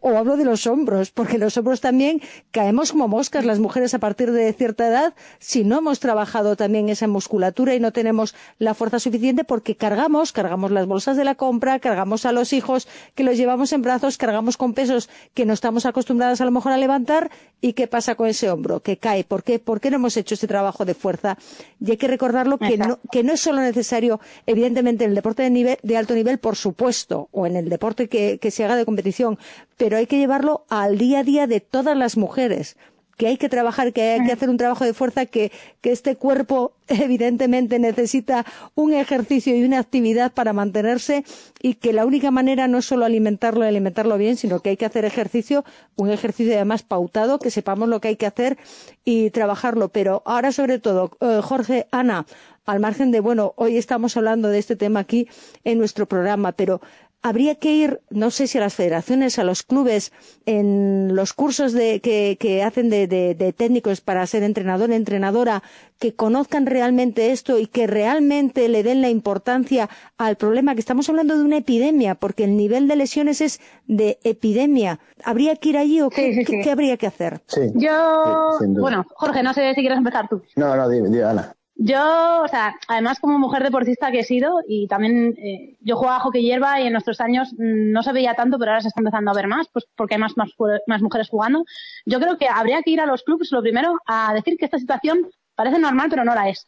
O, 0.00 0.16
hablo 0.16 0.36
de 0.36 0.44
los 0.44 0.66
hombros, 0.66 1.10
porque 1.10 1.38
los 1.38 1.56
hombros 1.56 1.80
también 1.80 2.20
caemos 2.50 2.92
como 2.92 3.08
moscas 3.08 3.44
las 3.44 3.58
mujeres 3.58 3.94
a 3.94 3.98
partir 3.98 4.32
de 4.32 4.52
cierta 4.52 4.86
edad 4.86 5.14
si 5.38 5.64
no 5.64 5.78
hemos 5.78 6.00
trabajado 6.00 6.56
también 6.56 6.88
esa 6.88 7.08
musculatura 7.08 7.74
y 7.74 7.80
no 7.80 7.92
tenemos 7.92 8.34
la 8.58 8.74
fuerza 8.74 8.98
suficiente 9.00 9.44
porque 9.44 9.76
cargamos, 9.76 10.32
cargamos 10.32 10.70
las 10.70 10.86
bolsas 10.86 11.16
de 11.16 11.24
la 11.24 11.34
compra, 11.34 11.78
cargamos 11.80 12.24
a 12.24 12.32
los 12.32 12.52
hijos 12.52 12.88
que 13.14 13.24
los 13.24 13.36
llevamos 13.36 13.72
en 13.72 13.82
brazos, 13.82 14.16
cargamos 14.16 14.56
con 14.56 14.74
pesos 14.74 15.08
que 15.34 15.44
no 15.44 15.52
estamos 15.52 15.86
acostumbradas 15.86 16.40
a 16.40 16.44
lo 16.44 16.50
mejor 16.50 16.72
a 16.72 16.76
levantar 16.76 17.30
y 17.60 17.72
qué 17.72 17.88
pasa 17.88 18.14
con 18.14 18.28
ese 18.28 18.50
hombro 18.50 18.80
que 18.80 18.96
cae. 18.96 19.24
¿Por 19.24 19.42
qué? 19.42 19.58
¿Por 19.58 19.80
qué 19.80 19.90
no 19.90 19.96
hemos 19.96 20.16
hecho 20.16 20.34
este 20.34 20.46
trabajo 20.46 20.84
de 20.84 20.94
fuerza? 20.94 21.36
Y 21.80 21.90
hay 21.90 21.96
que 21.96 22.06
recordarlo 22.06 22.58
que 22.58 22.78
no, 22.78 23.00
que 23.10 23.24
no 23.24 23.32
es 23.32 23.40
solo 23.40 23.60
necesario, 23.60 24.20
evidentemente, 24.46 25.04
en 25.04 25.10
el 25.10 25.16
deporte 25.16 25.42
de, 25.42 25.50
nivel, 25.50 25.78
de 25.82 25.96
alto 25.96 26.14
nivel, 26.14 26.38
por 26.38 26.56
supuesto, 26.56 27.28
o 27.32 27.46
en 27.46 27.56
el 27.56 27.68
deporte 27.68 28.08
que 28.08 28.50
se 28.50 28.64
haga 28.64 28.76
de 28.76 28.84
competición, 28.84 29.38
pero 29.76 29.96
hay 29.96 30.06
que 30.06 30.18
llevarlo 30.18 30.64
al 30.68 30.98
día 30.98 31.20
a 31.20 31.24
día 31.24 31.46
de 31.46 31.60
todas 31.60 31.96
las 31.96 32.16
mujeres 32.16 32.76
que 33.18 33.26
hay 33.26 33.36
que 33.36 33.48
trabajar, 33.48 33.92
que 33.92 34.12
hay 34.12 34.24
que 34.24 34.32
hacer 34.32 34.48
un 34.48 34.56
trabajo 34.56 34.84
de 34.84 34.94
fuerza, 34.94 35.26
que, 35.26 35.50
que 35.80 35.90
este 35.90 36.14
cuerpo 36.14 36.72
evidentemente 36.88 37.78
necesita 37.80 38.46
un 38.76 38.94
ejercicio 38.94 39.54
y 39.56 39.64
una 39.64 39.80
actividad 39.80 40.32
para 40.32 40.52
mantenerse 40.52 41.24
y 41.60 41.74
que 41.74 41.92
la 41.92 42.06
única 42.06 42.30
manera 42.30 42.68
no 42.68 42.78
es 42.78 42.84
solo 42.84 43.04
alimentarlo 43.04 43.64
y 43.64 43.68
alimentarlo 43.68 44.16
bien, 44.16 44.36
sino 44.36 44.60
que 44.60 44.70
hay 44.70 44.76
que 44.76 44.86
hacer 44.86 45.04
ejercicio, 45.04 45.64
un 45.96 46.10
ejercicio 46.10 46.54
además 46.54 46.84
pautado, 46.84 47.40
que 47.40 47.50
sepamos 47.50 47.88
lo 47.88 48.00
que 48.00 48.08
hay 48.08 48.16
que 48.16 48.26
hacer 48.26 48.56
y 49.04 49.30
trabajarlo. 49.30 49.88
Pero 49.88 50.22
ahora 50.24 50.52
sobre 50.52 50.78
todo, 50.78 51.10
eh, 51.20 51.40
Jorge, 51.42 51.88
Ana, 51.90 52.24
al 52.66 52.78
margen 52.78 53.10
de, 53.10 53.18
bueno, 53.18 53.52
hoy 53.56 53.78
estamos 53.78 54.16
hablando 54.16 54.48
de 54.48 54.58
este 54.58 54.76
tema 54.76 55.00
aquí 55.00 55.26
en 55.64 55.78
nuestro 55.78 56.06
programa, 56.06 56.52
pero 56.52 56.80
habría 57.22 57.56
que 57.56 57.72
ir, 57.72 58.00
no 58.10 58.30
sé 58.30 58.46
si 58.46 58.58
a 58.58 58.60
las 58.60 58.74
federaciones, 58.74 59.38
a 59.38 59.44
los 59.44 59.62
clubes, 59.62 60.12
en 60.46 61.14
los 61.14 61.32
cursos 61.32 61.72
de, 61.72 62.00
que, 62.00 62.36
que 62.38 62.62
hacen 62.62 62.90
de, 62.90 63.06
de, 63.06 63.52
técnicos 63.52 64.00
para 64.00 64.26
ser 64.26 64.42
entrenador, 64.42 64.92
entrenadora, 64.92 65.62
que 65.98 66.14
conozcan 66.14 66.66
realmente 66.66 67.32
esto 67.32 67.58
y 67.58 67.66
que 67.66 67.86
realmente 67.86 68.68
le 68.68 68.82
den 68.82 69.02
la 69.02 69.10
importancia 69.10 69.88
al 70.16 70.36
problema, 70.36 70.74
que 70.74 70.80
estamos 70.80 71.08
hablando 71.08 71.36
de 71.36 71.44
una 71.44 71.56
epidemia, 71.56 72.14
porque 72.14 72.44
el 72.44 72.56
nivel 72.56 72.86
de 72.86 72.96
lesiones 72.96 73.40
es 73.40 73.60
de 73.86 74.18
epidemia. 74.22 75.00
¿Habría 75.24 75.56
que 75.56 75.70
ir 75.70 75.78
allí 75.78 76.00
o 76.00 76.10
qué, 76.10 76.44
¿qué, 76.44 76.70
habría 76.70 76.96
que 76.96 77.08
hacer? 77.08 77.42
Yo, 77.74 78.58
bueno, 78.68 79.04
Jorge, 79.14 79.42
no 79.42 79.52
sé 79.54 79.74
si 79.74 79.80
quieres 79.80 79.98
empezar 79.98 80.28
tú. 80.28 80.42
No, 80.54 80.76
no, 80.76 80.88
dime, 80.88 81.08
dime, 81.08 81.24
Ana. 81.24 81.57
Yo, 81.80 82.42
o 82.42 82.48
sea, 82.48 82.74
además 82.88 83.20
como 83.20 83.38
mujer 83.38 83.62
deportista 83.62 84.10
que 84.10 84.18
he 84.20 84.24
sido 84.24 84.58
y 84.66 84.88
también 84.88 85.36
eh, 85.38 85.76
yo 85.80 85.96
jugaba 85.96 86.18
hockey 86.18 86.42
hierba 86.42 86.80
y 86.80 86.88
en 86.88 86.92
nuestros 86.92 87.20
años 87.20 87.52
mm, 87.52 87.92
no 87.92 88.02
se 88.02 88.12
veía 88.12 88.34
tanto, 88.34 88.58
pero 88.58 88.72
ahora 88.72 88.80
se 88.82 88.88
está 88.88 89.00
empezando 89.00 89.30
a 89.30 89.34
ver 89.34 89.46
más, 89.46 89.68
pues 89.72 89.86
porque 89.96 90.16
hay 90.16 90.20
más, 90.20 90.36
más, 90.36 90.50
más 90.88 91.02
mujeres 91.02 91.28
jugando. 91.28 91.64
Yo 92.04 92.18
creo 92.18 92.36
que 92.36 92.48
habría 92.48 92.82
que 92.82 92.90
ir 92.90 93.00
a 93.00 93.06
los 93.06 93.22
clubes, 93.22 93.52
lo 93.52 93.62
primero, 93.62 93.96
a 94.06 94.34
decir 94.34 94.56
que 94.58 94.64
esta 94.64 94.78
situación 94.80 95.30
parece 95.54 95.78
normal, 95.78 96.08
pero 96.10 96.24
no 96.24 96.34
la 96.34 96.48
es. 96.48 96.66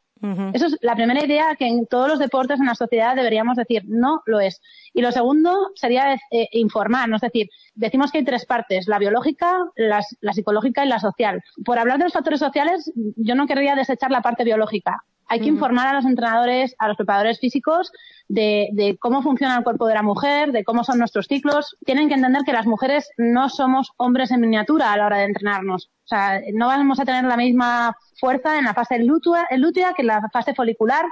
Eso 0.52 0.66
es 0.66 0.76
la 0.82 0.94
primera 0.94 1.24
idea 1.24 1.56
que 1.56 1.66
en 1.66 1.86
todos 1.86 2.08
los 2.08 2.18
deportes 2.18 2.60
en 2.60 2.66
la 2.66 2.74
sociedad 2.74 3.16
deberíamos 3.16 3.56
decir, 3.56 3.84
no 3.86 4.22
lo 4.26 4.40
es. 4.40 4.60
Y 4.92 5.00
lo 5.00 5.12
segundo 5.12 5.70
sería 5.74 6.14
eh, 6.30 6.48
informar, 6.52 7.08
es 7.14 7.20
decir, 7.20 7.48
decimos 7.74 8.10
que 8.10 8.18
hay 8.18 8.24
tres 8.24 8.44
partes, 8.44 8.86
la 8.86 8.98
biológica, 8.98 9.56
la 9.76 10.32
psicológica 10.32 10.84
y 10.84 10.88
la 10.88 11.00
social. 11.00 11.42
Por 11.64 11.78
hablar 11.78 11.98
de 11.98 12.04
los 12.04 12.12
factores 12.12 12.40
sociales, 12.40 12.92
yo 13.16 13.34
no 13.34 13.46
querría 13.46 13.74
desechar 13.74 14.10
la 14.10 14.20
parte 14.20 14.44
biológica. 14.44 15.04
Hay 15.30 15.38
que 15.38 15.46
informar 15.46 15.86
a 15.86 15.92
los 15.92 16.04
entrenadores, 16.06 16.74
a 16.80 16.88
los 16.88 16.96
preparadores 16.96 17.38
físicos 17.38 17.92
de, 18.26 18.96
cómo 18.98 19.22
funciona 19.22 19.56
el 19.56 19.62
cuerpo 19.62 19.86
de 19.86 19.94
la 19.94 20.02
mujer, 20.02 20.50
de 20.50 20.64
cómo 20.64 20.82
son 20.82 20.98
nuestros 20.98 21.28
ciclos. 21.28 21.76
Tienen 21.86 22.08
que 22.08 22.14
entender 22.14 22.42
que 22.44 22.52
las 22.52 22.66
mujeres 22.66 23.08
no 23.16 23.48
somos 23.48 23.92
hombres 23.96 24.32
en 24.32 24.40
miniatura 24.40 24.92
a 24.92 24.96
la 24.96 25.06
hora 25.06 25.18
de 25.18 25.26
entrenarnos. 25.26 25.88
O 26.04 26.08
sea, 26.08 26.40
no 26.52 26.66
vamos 26.66 26.98
a 26.98 27.04
tener 27.04 27.22
la 27.22 27.36
misma 27.36 27.96
fuerza 28.18 28.58
en 28.58 28.64
la 28.64 28.74
fase 28.74 28.98
lútea, 28.98 29.46
que 29.94 30.02
en 30.02 30.08
la 30.08 30.28
fase 30.32 30.52
folicular, 30.52 31.04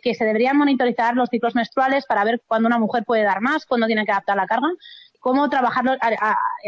que 0.00 0.14
se 0.14 0.24
deberían 0.24 0.56
monitorizar 0.56 1.14
los 1.14 1.28
ciclos 1.28 1.54
menstruales 1.54 2.06
para 2.06 2.24
ver 2.24 2.40
cuándo 2.46 2.68
una 2.68 2.78
mujer 2.78 3.04
puede 3.04 3.24
dar 3.24 3.42
más, 3.42 3.66
cuándo 3.66 3.86
tiene 3.86 4.06
que 4.06 4.12
adaptar 4.12 4.38
la 4.38 4.46
carga 4.46 4.68
cómo 5.26 5.50
trabajar 5.50 5.84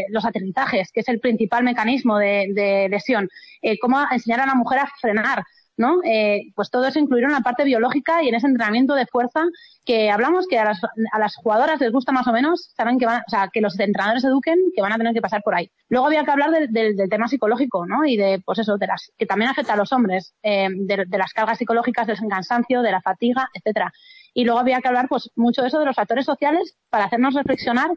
los, 0.09 0.25
aterrizajes, 0.25 0.91
que 0.91 0.99
es 0.99 1.09
el 1.09 1.21
principal 1.21 1.63
mecanismo 1.63 2.19
de, 2.19 2.89
lesión, 2.91 3.29
eh, 3.63 3.79
cómo 3.79 4.01
enseñar 4.11 4.41
a 4.41 4.47
la 4.47 4.57
mujer 4.57 4.81
a 4.81 4.91
frenar, 5.01 5.45
¿no? 5.79 6.01
Eh, 6.05 6.53
pues 6.55 6.71
todo 6.71 6.87
eso 6.87 6.99
incluir 6.99 7.25
una 7.25 7.41
parte 7.41 7.65
biológica 7.65 8.23
y 8.23 8.29
en 8.29 8.35
ese 8.35 8.47
entrenamiento 8.47 8.95
de 8.95 9.07
fuerza 9.07 9.45
que 9.85 10.11
hablamos 10.11 10.47
que 10.47 10.59
a 10.59 10.65
las, 10.65 10.81
a 10.85 11.19
las 11.19 11.37
jugadoras 11.37 11.81
les 11.81 11.93
gusta 11.93 12.13
más 12.13 12.27
o 12.27 12.33
menos, 12.33 12.73
saben 12.77 12.99
que 12.99 13.07
van, 13.07 13.23
o 13.27 13.31
sea, 13.31 13.49
que 13.51 13.63
los 13.63 13.79
entrenadores 13.79 14.25
eduquen 14.25 14.59
que 14.75 14.83
van 14.83 14.93
a 14.93 14.99
tener 14.99 15.15
que 15.15 15.23
pasar 15.23 15.43
por 15.43 15.55
ahí. 15.55 15.71
Luego 15.89 16.07
había 16.07 16.25
que 16.25 16.31
hablar 16.31 16.51
del 16.69 17.09
tema 17.09 17.29
psicológico, 17.29 17.87
¿no? 17.87 18.05
Y 18.05 18.17
de, 18.17 18.43
pues 18.45 18.59
eso, 18.59 18.77
de 18.77 18.87
las, 18.87 19.13
que 19.17 19.25
también 19.25 19.51
afecta 19.51 19.73
a 19.73 19.77
los 19.77 19.93
hombres, 19.93 20.35
eh, 20.43 20.69
de, 20.71 21.07
las 21.19 21.33
cargas 21.33 21.59
psicológicas, 21.59 22.07
del 22.07 22.19
cansancio, 22.29 22.83
de 22.83 22.93
la 22.93 23.01
fatiga, 23.01 23.49
etcétera. 23.55 23.93
Y 24.35 24.45
luego 24.45 24.61
había 24.61 24.81
que 24.81 24.89
hablar, 24.89 25.09
pues, 25.09 25.31
mucho 25.37 25.63
de 25.63 25.69
eso 25.69 25.79
de 25.79 25.87
los 25.87 25.97
factores 25.97 26.27
sociales 26.27 26.77
para 26.91 27.05
hacernos 27.05 27.35
reflexionar 27.35 27.91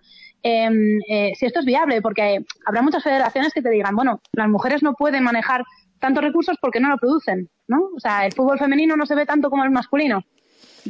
em, 0.43 0.99
eh, 1.09 1.33
si 1.35 1.45
esto 1.45 1.59
es 1.59 1.65
viable, 1.65 2.01
porque 2.01 2.43
habrá 2.65 2.81
muchas 2.81 3.03
federaciones 3.03 3.53
que 3.53 3.61
te 3.61 3.69
digan, 3.69 3.95
bueno, 3.95 4.21
las 4.33 4.47
mujeres 4.47 4.81
no 4.81 4.93
pueden 4.93 5.23
manejar 5.23 5.63
tantos 6.01 6.23
recursos 6.23 6.57
porque 6.61 6.81
no 6.81 6.89
lo 6.89 6.97
producen, 6.97 7.49
¿no? 7.67 7.89
O 7.95 7.99
sea, 7.99 8.25
el 8.25 8.33
fútbol 8.33 8.59
femenino 8.59 8.97
no 8.97 9.05
se 9.05 9.15
ve 9.15 9.25
tanto 9.25 9.49
como 9.49 9.63
el 9.63 9.71
masculino. 9.71 10.25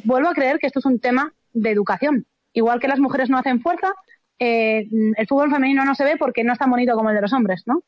Vuelvo 0.04 0.30
a 0.30 0.34
creer 0.34 0.58
que 0.58 0.68
esto 0.68 0.80
es 0.80 0.86
un 0.86 1.00
tema 1.00 1.34
de 1.54 1.70
educación. 1.70 2.26
Igual 2.54 2.80
que 2.80 2.88
las 2.88 3.00
mujeres 3.00 3.30
no 3.30 3.38
hacen 3.38 3.62
fuerza, 3.62 3.94
eh, 4.40 4.88
el 5.18 5.28
fútbol 5.28 5.52
femenino 5.52 5.86
no 5.86 5.94
se 5.94 6.04
ve 6.04 6.18
porque 6.18 6.44
no 6.44 6.54
es 6.54 6.60
tan 6.60 6.72
bonito 6.72 6.96
como 6.96 7.10
el 7.10 7.16
de 7.16 7.22
los 7.22 7.34
hombres, 7.34 7.62
¿no? 7.68 7.84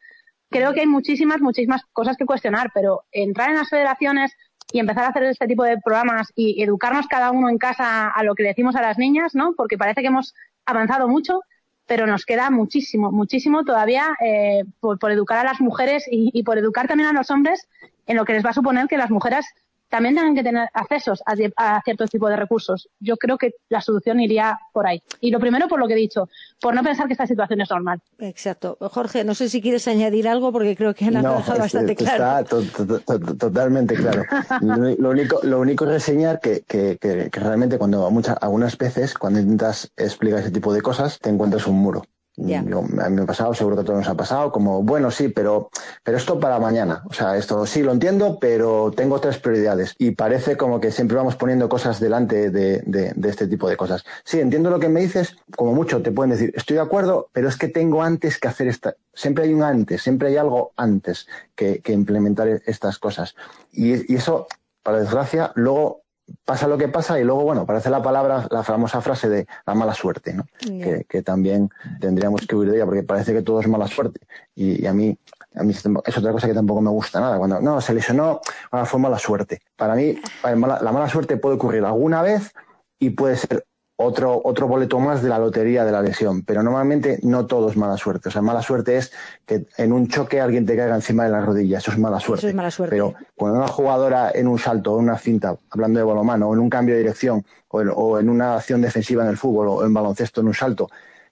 creo 0.54 0.74
que 0.74 0.82
hay 0.82 0.88
muchísimas, 0.88 1.42
muchísimas 1.42 1.82
cosas 1.92 2.16
que 2.16 2.26
cuestionar, 2.26 2.70
pero 2.74 3.04
entrar 3.12 3.50
en 3.50 3.58
las 3.58 3.70
federaciones 3.70 4.34
y 4.72 4.80
empezar 4.80 5.04
a 5.04 5.08
hacer 5.08 5.24
este 5.24 5.48
tipo 5.48 5.64
de 5.64 5.78
programas 5.84 6.32
y 6.36 6.64
educarnos 6.64 7.08
cada 7.08 7.32
uno 7.32 7.50
en 7.50 7.58
casa 7.58 8.08
a 8.08 8.24
lo 8.24 8.36
que 8.36 8.44
decimos 8.44 8.76
a 8.76 8.82
las 8.82 8.98
niñas, 8.98 9.36
¿no? 9.36 9.54
Porque 9.58 9.78
parece 9.78 10.02
que 10.02 10.08
hemos 10.08 10.34
avanzado 10.66 11.08
mucho, 11.08 11.42
pero 11.86 12.08
nos 12.08 12.26
queda 12.26 12.50
muchísimo, 12.50 13.12
muchísimo 13.12 13.64
todavía 13.64 14.16
eh, 14.24 14.64
por, 14.80 15.12
educar 15.12 15.40
a 15.40 15.44
las 15.44 15.60
mujeres 15.60 16.06
y, 16.10 16.32
y, 16.34 16.44
por 16.44 16.58
educar 16.58 16.88
también 16.88 17.10
a 17.10 17.14
los 17.14 17.30
hombres 17.30 17.68
en 18.08 18.18
lo 18.18 18.26
que 18.26 18.34
les 18.34 18.46
va 18.46 18.52
a 18.52 18.54
suponer 18.54 18.88
que 18.88 18.98
las 18.98 19.10
mujeres 19.10 19.46
también 19.94 20.16
tengan 20.16 20.34
que 20.34 20.42
tener 20.42 20.68
accesos 20.74 21.22
a, 21.24 21.36
a 21.56 21.80
cierto 21.84 22.08
tipo 22.08 22.28
de 22.28 22.36
recursos. 22.36 22.90
Yo 23.00 23.16
creo 23.16 23.38
que 23.38 23.52
la 23.70 23.80
solución 23.80 24.20
iría 24.20 24.58
por 24.74 24.88
ahí. 24.88 25.04
Y 25.22 25.30
lo 25.30 25.40
primero, 25.40 25.68
por 25.68 25.80
lo 25.80 25.86
que 25.86 25.94
he 25.94 25.98
dicho, 25.98 26.30
por 26.60 26.74
no 26.74 26.82
pensar 26.82 27.06
que 27.06 27.14
esta 27.14 27.28
situación 27.28 27.62
es 27.62 27.70
normal. 27.70 28.02
Exacto. 28.18 28.76
Jorge, 28.80 29.24
no 29.24 29.36
sé 29.36 29.50
si 29.50 29.62
quieres 29.62 29.88
añadir 29.88 30.28
algo 30.28 30.52
porque 30.52 30.76
creo 30.76 30.96
que 30.96 31.06
han 31.06 31.14
no, 31.22 31.36
dejado 31.36 31.60
bastante 31.60 31.96
claro. 31.96 32.40
Está 32.40 33.20
totalmente 33.38 33.94
claro. 33.94 34.24
lo, 34.98 35.12
único, 35.12 35.40
lo 35.44 35.60
único 35.60 35.86
es 35.86 35.92
reseñar 35.92 36.40
que, 36.40 36.64
que, 36.68 36.98
que, 36.98 37.30
realmente 37.32 37.78
cuando 37.78 38.10
muchas, 38.10 38.36
algunas 38.42 38.76
veces, 38.76 39.14
cuando 39.14 39.42
intentas 39.42 39.92
explicar 39.96 40.40
ese 40.40 40.50
tipo 40.50 40.74
de 40.74 40.82
cosas, 40.82 41.20
te 41.20 41.30
encuentras 41.30 41.68
un 41.68 41.76
muro. 41.76 42.02
Yo, 42.36 42.80
a 42.80 43.10
mí 43.10 43.16
me 43.16 43.22
ha 43.22 43.26
pasado, 43.28 43.54
seguro 43.54 43.76
que 43.76 43.84
a 43.84 43.86
todos 43.86 44.00
nos 44.00 44.08
ha 44.08 44.16
pasado, 44.16 44.52
como, 44.52 44.82
bueno, 44.82 45.12
sí, 45.12 45.28
pero, 45.28 45.70
pero 46.04 46.18
esto 46.18 46.40
para 46.40 46.58
mañana. 46.58 47.04
O 47.08 47.14
sea, 47.14 47.38
esto 47.38 47.66
sí 47.68 47.84
lo 47.84 47.92
entiendo, 47.92 48.40
pero 48.40 48.92
tengo 48.96 49.16
otras 49.16 49.38
prioridades. 49.38 49.94
Y 50.00 50.12
parece 50.12 50.58
como 50.58 50.80
que 50.80 50.92
siempre 50.92 51.18
vamos 51.18 51.36
poniendo 51.36 51.70
cosas 51.70 52.00
delante 52.00 52.50
de, 52.50 52.80
de, 52.80 53.14
de, 53.16 53.30
este 53.30 53.48
tipo 53.48 53.70
de 53.70 53.78
cosas. 53.78 54.04
Sí, 54.24 54.40
entiendo 54.40 54.72
lo 54.72 54.80
que 54.80 54.90
me 54.90 55.02
dices, 55.02 55.36
como 55.56 55.74
mucho 55.74 56.02
te 56.02 56.12
pueden 56.12 56.32
decir, 56.32 56.52
estoy 56.56 56.78
de 56.78 56.82
acuerdo, 56.82 57.30
pero 57.34 57.48
es 57.48 57.56
que 57.56 57.68
tengo 57.68 58.02
antes 58.02 58.40
que 58.40 58.48
hacer 58.48 58.68
esta. 58.68 58.96
Siempre 59.14 59.44
hay 59.44 59.54
un 59.54 59.62
antes, 59.62 60.02
siempre 60.02 60.30
hay 60.30 60.38
algo 60.38 60.72
antes 60.76 61.28
que, 61.56 61.82
que 61.82 61.94
implementar 61.94 62.48
estas 62.66 62.98
cosas. 62.98 63.36
Y, 63.72 64.12
y 64.12 64.16
eso, 64.16 64.48
para 64.82 65.02
desgracia, 65.02 65.52
luego 65.54 66.03
pasa 66.46 66.68
lo 66.68 66.78
que 66.78 66.88
pasa 66.88 67.20
y 67.20 67.24
luego, 67.24 67.44
bueno, 67.44 67.66
parece 67.66 67.90
la 67.90 68.02
palabra, 68.02 68.48
la 68.50 68.64
famosa 68.64 69.02
frase 69.02 69.30
de 69.30 69.48
la 69.66 69.74
mala 69.74 69.94
suerte, 69.94 70.34
¿no? 70.34 70.46
Que, 70.60 71.22
también 71.22 71.70
tendríamos 72.00 72.46
que 72.48 72.56
huir 72.56 72.70
de 72.70 72.78
ella 72.78 72.86
porque 72.86 73.04
parece 73.04 73.34
que 73.34 73.42
todo 73.42 73.60
es 73.60 73.68
mala 73.68 73.88
suerte. 73.88 74.22
Y, 74.56 74.86
a 74.86 74.94
mí, 74.94 75.18
a 75.56 75.64
mí 75.64 75.72
es 75.72 76.18
otra 76.18 76.32
cosa 76.32 76.48
que 76.48 76.54
tampoco 76.54 76.82
me 76.82 76.90
gusta 76.90 77.20
nada. 77.20 77.38
Cuando, 77.38 77.60
no, 77.62 77.82
se 77.82 77.94
lesionó, 77.94 78.42
bueno, 78.72 78.86
fue 78.86 79.00
mala 79.00 79.20
suerte. 79.20 79.62
Para 79.76 79.96
mí, 79.96 80.16
la 80.44 80.56
mala 80.92 81.10
suerte 81.10 81.38
puede 81.38 81.56
ocurrir 81.56 81.84
alguna 81.86 82.22
vez 82.22 82.54
y 83.00 83.12
puede 83.12 83.38
ser 83.38 83.66
otro, 84.04 84.42
otro 84.44 84.68
boleto 84.68 85.00
más 85.00 85.22
de 85.22 85.30
la 85.30 85.40
lotería 85.40 85.86
de 85.86 85.92
la 85.92 86.02
lesión. 86.02 86.44
Pero 86.44 86.64
normalmente 86.64 87.20
no 87.24 87.46
todo 87.46 87.70
es 87.70 87.78
mala 87.78 87.98
suerte. 87.98 88.30
O 88.30 88.32
sea, 88.32 88.42
mala 88.42 88.62
suerte 88.62 88.98
es 88.98 89.12
que 89.46 89.66
en 89.78 89.94
un 89.94 90.08
choque 90.08 90.40
alguien 90.40 90.66
te 90.66 90.76
caiga 90.76 90.96
encima 90.96 91.24
de 91.24 91.32
la 91.32 91.42
rodilla. 91.42 91.78
Eso 91.78 91.92
es 91.92 91.98
mala 91.98 92.20
suerte. 92.20 92.42
Eso 92.42 92.50
es 92.50 92.56
mala 92.56 92.72
suerte. 92.72 92.96
Pero 92.96 93.14
cuando 93.36 93.60
una 93.60 93.68
jugadora 93.68 94.32
en 94.34 94.48
un 94.48 94.60
salto 94.60 94.94
o 94.94 95.00
en 95.00 95.06
una 95.06 95.18
cinta, 95.18 95.56
hablando 95.70 96.00
de 96.00 96.06
balomano, 96.06 96.50
o 96.50 96.54
en 96.54 96.60
un 96.60 96.70
cambio 96.70 96.96
de 96.96 97.02
dirección, 97.02 97.46
o 97.70 97.82
en, 97.82 97.92
o 97.94 98.20
en 98.20 98.30
una 98.30 98.56
acción 98.56 98.82
defensiva 98.82 99.24
en 99.24 99.30
el 99.30 99.38
fútbol, 99.38 99.68
o 99.68 99.86
en 99.86 99.94
baloncesto 99.94 100.42
en 100.42 100.48
un 100.48 100.54
salto, 100.54 100.90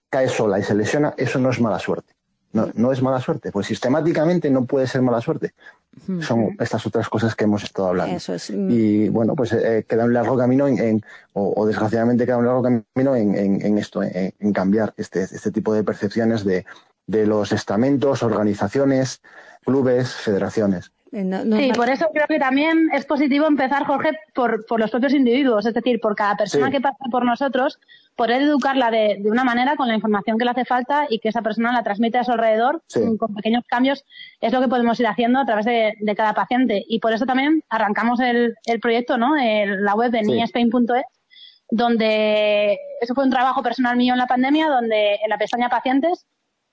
cae 0.09 0.27
sola 0.27 0.59
y 0.59 0.63
se 0.63 0.75
lesiona, 0.75 1.13
eso 1.17 1.39
no 1.39 1.49
es 1.49 1.61
mala 1.61 1.79
suerte. 1.79 2.13
No, 2.53 2.69
no 2.73 2.91
es 2.91 3.01
mala 3.01 3.19
suerte, 3.21 3.51
pues 3.51 3.67
sistemáticamente 3.67 4.49
no 4.49 4.65
puede 4.65 4.85
ser 4.87 5.01
mala 5.01 5.21
suerte. 5.21 5.53
Son 6.21 6.55
estas 6.59 6.85
otras 6.85 7.09
cosas 7.09 7.35
que 7.35 7.43
hemos 7.43 7.63
estado 7.63 7.89
hablando. 7.89 8.15
Y 8.69 9.09
bueno, 9.09 9.35
pues 9.35 9.51
eh, 9.53 9.85
queda 9.87 10.05
un 10.05 10.13
largo 10.13 10.37
camino 10.37 10.67
en, 10.67 11.01
o, 11.33 11.65
desgraciadamente 11.65 12.25
queda 12.25 12.37
un 12.37 12.45
largo 12.45 12.63
camino 12.63 13.15
en, 13.15 13.77
esto, 13.77 14.01
en, 14.03 14.53
cambiar 14.53 14.93
este, 14.97 15.23
este 15.23 15.51
tipo 15.51 15.73
de 15.73 15.83
percepciones 15.83 16.43
de, 16.45 16.65
de 17.07 17.25
los 17.25 17.51
estamentos, 17.51 18.23
organizaciones, 18.23 19.21
clubes, 19.65 20.13
federaciones. 20.13 20.91
Eh, 21.13 21.43
sí, 21.57 21.71
por 21.75 21.89
eso 21.89 22.07
creo 22.13 22.25
que 22.27 22.39
también 22.39 22.89
es 22.93 23.05
positivo 23.05 23.45
empezar, 23.45 23.85
Jorge, 23.85 24.11
por, 24.33 24.65
por 24.65 24.79
los 24.79 24.91
propios 24.91 25.13
individuos, 25.13 25.65
es 25.65 25.73
decir, 25.73 25.99
por 25.99 26.15
cada 26.15 26.37
persona 26.37 26.71
que 26.71 26.79
pasa 26.79 27.03
por 27.11 27.25
nosotros, 27.25 27.79
poder 28.15 28.41
educarla 28.41 28.89
de, 28.91 29.17
de, 29.19 29.29
una 29.29 29.43
manera 29.43 29.75
con 29.75 29.89
la 29.89 29.95
información 29.95 30.37
que 30.37 30.45
le 30.45 30.51
hace 30.51 30.63
falta 30.63 31.07
y 31.09 31.19
que 31.19 31.27
esa 31.27 31.41
persona 31.41 31.73
la 31.73 31.83
transmite 31.83 32.17
a 32.17 32.23
su 32.23 32.31
alrededor 32.31 32.81
con 33.17 33.35
pequeños 33.35 33.65
cambios, 33.67 34.05
es 34.39 34.53
lo 34.53 34.61
que 34.61 34.69
podemos 34.69 34.97
ir 35.01 35.07
haciendo 35.07 35.39
a 35.39 35.45
través 35.45 35.65
de, 35.65 35.95
de 35.99 36.15
cada 36.15 36.33
paciente. 36.33 36.81
Y 36.87 36.99
por 36.99 37.11
eso 37.11 37.25
también 37.25 37.61
arrancamos 37.69 38.21
el, 38.21 38.55
el 38.65 38.79
proyecto, 38.79 39.17
¿no? 39.17 39.35
El, 39.35 39.83
la 39.83 39.95
web 39.95 40.11
de 40.11 40.23
sí. 40.23 40.31
niespain.es, 40.31 41.03
donde 41.69 42.77
eso 43.01 43.15
fue 43.15 43.25
un 43.25 43.31
trabajo 43.31 43.61
personal 43.61 43.97
mío 43.97 44.13
en 44.13 44.19
la 44.19 44.27
pandemia, 44.27 44.67
donde 44.67 45.15
en 45.15 45.29
la 45.29 45.37
pestaña 45.37 45.67
pacientes 45.67 46.25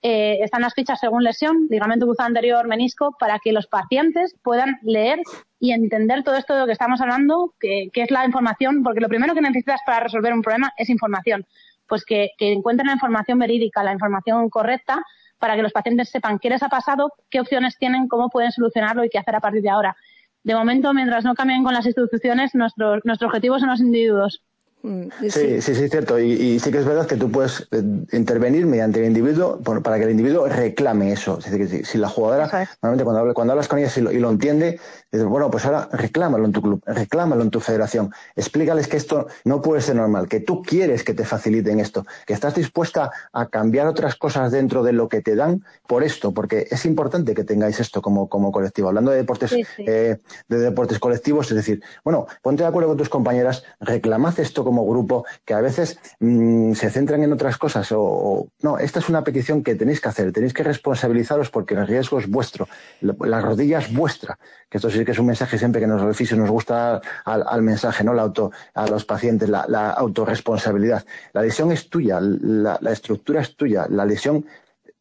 eh, 0.02 0.38
están 0.42 0.62
las 0.62 0.74
fichas 0.74 1.00
según 1.00 1.24
lesión, 1.24 1.66
ligamento 1.70 2.06
cruzado 2.06 2.28
anterior, 2.28 2.66
menisco, 2.68 3.16
para 3.18 3.38
que 3.38 3.52
los 3.52 3.66
pacientes 3.66 4.36
puedan 4.42 4.78
leer 4.82 5.20
y 5.58 5.72
entender 5.72 6.22
todo 6.22 6.36
esto 6.36 6.54
de 6.54 6.60
lo 6.60 6.66
que 6.66 6.72
estamos 6.72 7.00
hablando, 7.00 7.54
que, 7.58 7.88
que 7.92 8.02
es 8.02 8.10
la 8.10 8.24
información, 8.24 8.82
porque 8.82 9.00
lo 9.00 9.08
primero 9.08 9.34
que 9.34 9.40
necesitas 9.40 9.80
para 9.84 10.00
resolver 10.00 10.32
un 10.32 10.42
problema 10.42 10.72
es 10.76 10.88
información. 10.88 11.46
Pues 11.88 12.04
que, 12.04 12.30
que 12.38 12.52
encuentren 12.52 12.86
la 12.86 12.92
información 12.92 13.38
verídica, 13.38 13.82
la 13.82 13.92
información 13.92 14.48
correcta, 14.50 15.02
para 15.38 15.56
que 15.56 15.62
los 15.62 15.72
pacientes 15.72 16.10
sepan 16.10 16.38
qué 16.38 16.50
les 16.50 16.62
ha 16.62 16.68
pasado, 16.68 17.12
qué 17.30 17.40
opciones 17.40 17.76
tienen, 17.78 18.08
cómo 18.08 18.28
pueden 18.28 18.52
solucionarlo 18.52 19.04
y 19.04 19.08
qué 19.08 19.18
hacer 19.18 19.34
a 19.34 19.40
partir 19.40 19.62
de 19.62 19.70
ahora. 19.70 19.96
De 20.42 20.54
momento, 20.54 20.94
mientras 20.94 21.24
no 21.24 21.34
cambien 21.34 21.64
con 21.64 21.74
las 21.74 21.86
instituciones, 21.86 22.54
nuestro, 22.54 23.00
nuestro 23.04 23.28
objetivo 23.28 23.58
son 23.58 23.70
los 23.70 23.80
individuos. 23.80 24.42
Mm, 24.82 25.08
sí, 25.28 25.60
sí, 25.60 25.74
sí, 25.74 25.88
cierto. 25.88 26.20
Y, 26.20 26.32
y, 26.32 26.60
sí 26.60 26.70
que 26.70 26.78
es 26.78 26.84
verdad 26.84 27.06
que 27.06 27.16
tú 27.16 27.30
puedes 27.30 27.66
eh, 27.72 27.82
intervenir 28.12 28.64
mediante 28.64 29.00
el 29.00 29.06
individuo 29.06 29.60
para 29.60 29.98
que 29.98 30.04
el 30.04 30.12
individuo 30.12 30.46
reclame 30.46 31.12
eso. 31.12 31.38
Es 31.38 31.50
decir, 31.50 31.68
que 31.68 31.84
si, 31.84 31.98
la 31.98 32.08
jugadora, 32.08 32.68
normalmente 32.80 33.04
cuando, 33.04 33.34
cuando 33.34 33.52
hablas 33.52 33.66
con 33.66 33.80
ella 33.80 33.90
y 33.96 34.00
lo, 34.00 34.12
y 34.12 34.20
lo 34.20 34.30
entiende, 34.30 34.78
dices, 35.10 35.26
bueno, 35.26 35.50
pues 35.50 35.64
ahora 35.66 35.88
reclámalo 35.92 36.44
en 36.44 36.52
tu 36.52 36.62
club, 36.62 36.82
reclámalo 36.86 37.42
en 37.42 37.50
tu 37.50 37.58
federación. 37.58 38.12
Explícales 38.36 38.86
que 38.86 38.96
esto 38.96 39.26
no 39.44 39.60
puede 39.62 39.80
ser 39.80 39.96
normal, 39.96 40.28
que 40.28 40.40
tú 40.40 40.62
quieres 40.62 41.02
que 41.02 41.14
te 41.14 41.24
faciliten 41.24 41.80
esto, 41.80 42.06
que 42.24 42.34
estás 42.34 42.54
dispuesta 42.54 43.10
a 43.32 43.46
cambiar 43.48 43.88
otras 43.88 44.14
cosas 44.14 44.52
dentro 44.52 44.84
de 44.84 44.92
lo 44.92 45.08
que 45.08 45.22
te 45.22 45.34
dan 45.34 45.64
por 45.88 46.04
esto, 46.04 46.32
porque 46.32 46.68
es 46.70 46.84
importante 46.84 47.34
que 47.34 47.42
tengáis 47.42 47.80
esto 47.80 48.00
como, 48.00 48.28
como 48.28 48.52
colectivo. 48.52 48.88
Hablando 48.88 49.10
de 49.10 49.16
deportes, 49.16 49.50
sí, 49.50 49.64
sí. 49.76 49.84
Eh, 49.88 50.18
de 50.48 50.58
deportes 50.58 51.00
colectivos, 51.00 51.50
es 51.50 51.56
decir, 51.56 51.82
bueno, 52.04 52.26
ponte 52.42 52.62
de 52.62 52.68
acuerdo 52.68 52.90
con 52.90 52.96
tus 52.96 53.08
compañeras, 53.08 53.64
reclamad 53.80 54.38
esto 54.38 54.64
como 54.68 54.86
grupo 54.86 55.24
que 55.46 55.54
a 55.54 55.62
veces 55.62 55.98
mmm, 56.20 56.74
se 56.74 56.90
centran 56.90 57.22
en 57.22 57.32
otras 57.32 57.56
cosas 57.56 57.88
o, 57.92 58.48
no, 58.60 58.78
esta 58.78 58.98
es 58.98 59.08
una 59.08 59.24
petición 59.24 59.62
que 59.62 59.74
tenéis 59.74 60.02
que 60.02 60.10
hacer, 60.10 60.30
tenéis 60.30 60.52
que 60.52 60.62
responsabilizaros 60.62 61.48
porque 61.48 61.72
el 61.72 61.86
riesgo 61.86 62.18
es 62.18 62.28
vuestro, 62.28 62.68
la 63.00 63.40
rodilla 63.40 63.78
es 63.78 63.90
vuestra, 63.94 64.38
que 64.68 64.76
esto 64.76 64.90
sí 64.90 65.06
que 65.06 65.12
es 65.12 65.18
un 65.18 65.24
mensaje 65.24 65.56
siempre 65.56 65.80
que 65.80 65.86
nos 65.86 66.02
los 66.02 66.32
nos 66.32 66.50
gusta 66.50 67.00
al, 67.24 67.44
al, 67.48 67.62
mensaje, 67.62 68.04
¿no? 68.04 68.12
La 68.12 68.22
auto, 68.22 68.50
a 68.74 68.86
los 68.86 69.06
pacientes, 69.06 69.48
la, 69.48 69.64
la 69.68 69.90
autorresponsabilidad. 69.92 71.04
La 71.32 71.40
lesión 71.40 71.72
es 71.72 71.88
tuya, 71.88 72.20
la 72.20 72.92
estructura 72.92 73.40
es 73.40 73.56
tuya, 73.56 73.86
la 73.88 74.04
lesión 74.04 74.44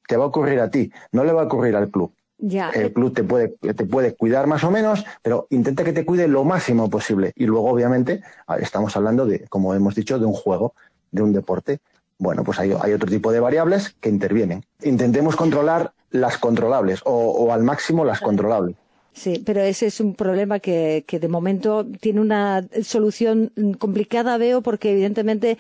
te 0.08 0.16
va 0.16 0.24
a 0.24 0.28
ocurrir 0.28 0.62
a 0.62 0.72
ti, 0.72 0.92
no 1.12 1.24
le 1.26 1.34
va 1.34 1.42
a 1.42 1.46
ocurrir 1.46 1.76
al 1.76 1.90
club. 1.90 2.17
Ya. 2.40 2.70
El 2.70 2.94
club 2.94 3.14
te 3.14 3.24
puede, 3.24 3.50
te 3.50 3.86
puede 3.86 4.16
cuidar 4.16 4.46
más 4.48 4.64
o 4.64 4.72
menos, 4.72 5.06
pero 5.24 5.48
intenta 5.50 5.84
que 5.84 5.94
te 5.94 6.06
cuide 6.06 6.28
lo 6.28 6.44
máximo 6.44 6.90
posible. 6.90 7.34
Y 7.36 7.46
luego, 7.46 7.70
obviamente, 7.70 8.22
estamos 8.60 8.96
hablando 8.96 9.26
de, 9.26 9.48
como 9.48 9.74
hemos 9.74 9.96
dicho, 9.96 10.20
de 10.20 10.26
un 10.26 10.34
juego, 10.34 10.74
de 11.12 11.24
un 11.24 11.34
deporte. 11.34 11.80
Bueno, 12.20 12.44
pues 12.44 12.60
hay, 12.60 12.74
hay 12.80 12.94
otro 12.94 13.10
tipo 13.10 13.32
de 13.32 13.40
variables 13.40 13.96
que 14.00 14.10
intervienen. 14.10 14.64
Intentemos 14.84 15.36
controlar 15.36 15.94
las 16.12 16.38
controlables 16.38 17.02
o, 17.06 17.12
o 17.12 17.52
al 17.52 17.64
máximo 17.64 18.06
las 18.06 18.22
controlables. 18.22 18.76
Sí, 19.18 19.42
pero 19.44 19.62
ese 19.62 19.88
es 19.88 20.00
un 20.00 20.14
problema 20.14 20.60
que, 20.60 21.04
que, 21.08 21.18
de 21.18 21.28
momento 21.28 21.88
tiene 22.00 22.22
una 22.22 22.64
solución 22.84 23.52
complicada, 23.80 24.38
veo, 24.38 24.62
porque 24.62 24.92
evidentemente, 24.92 25.58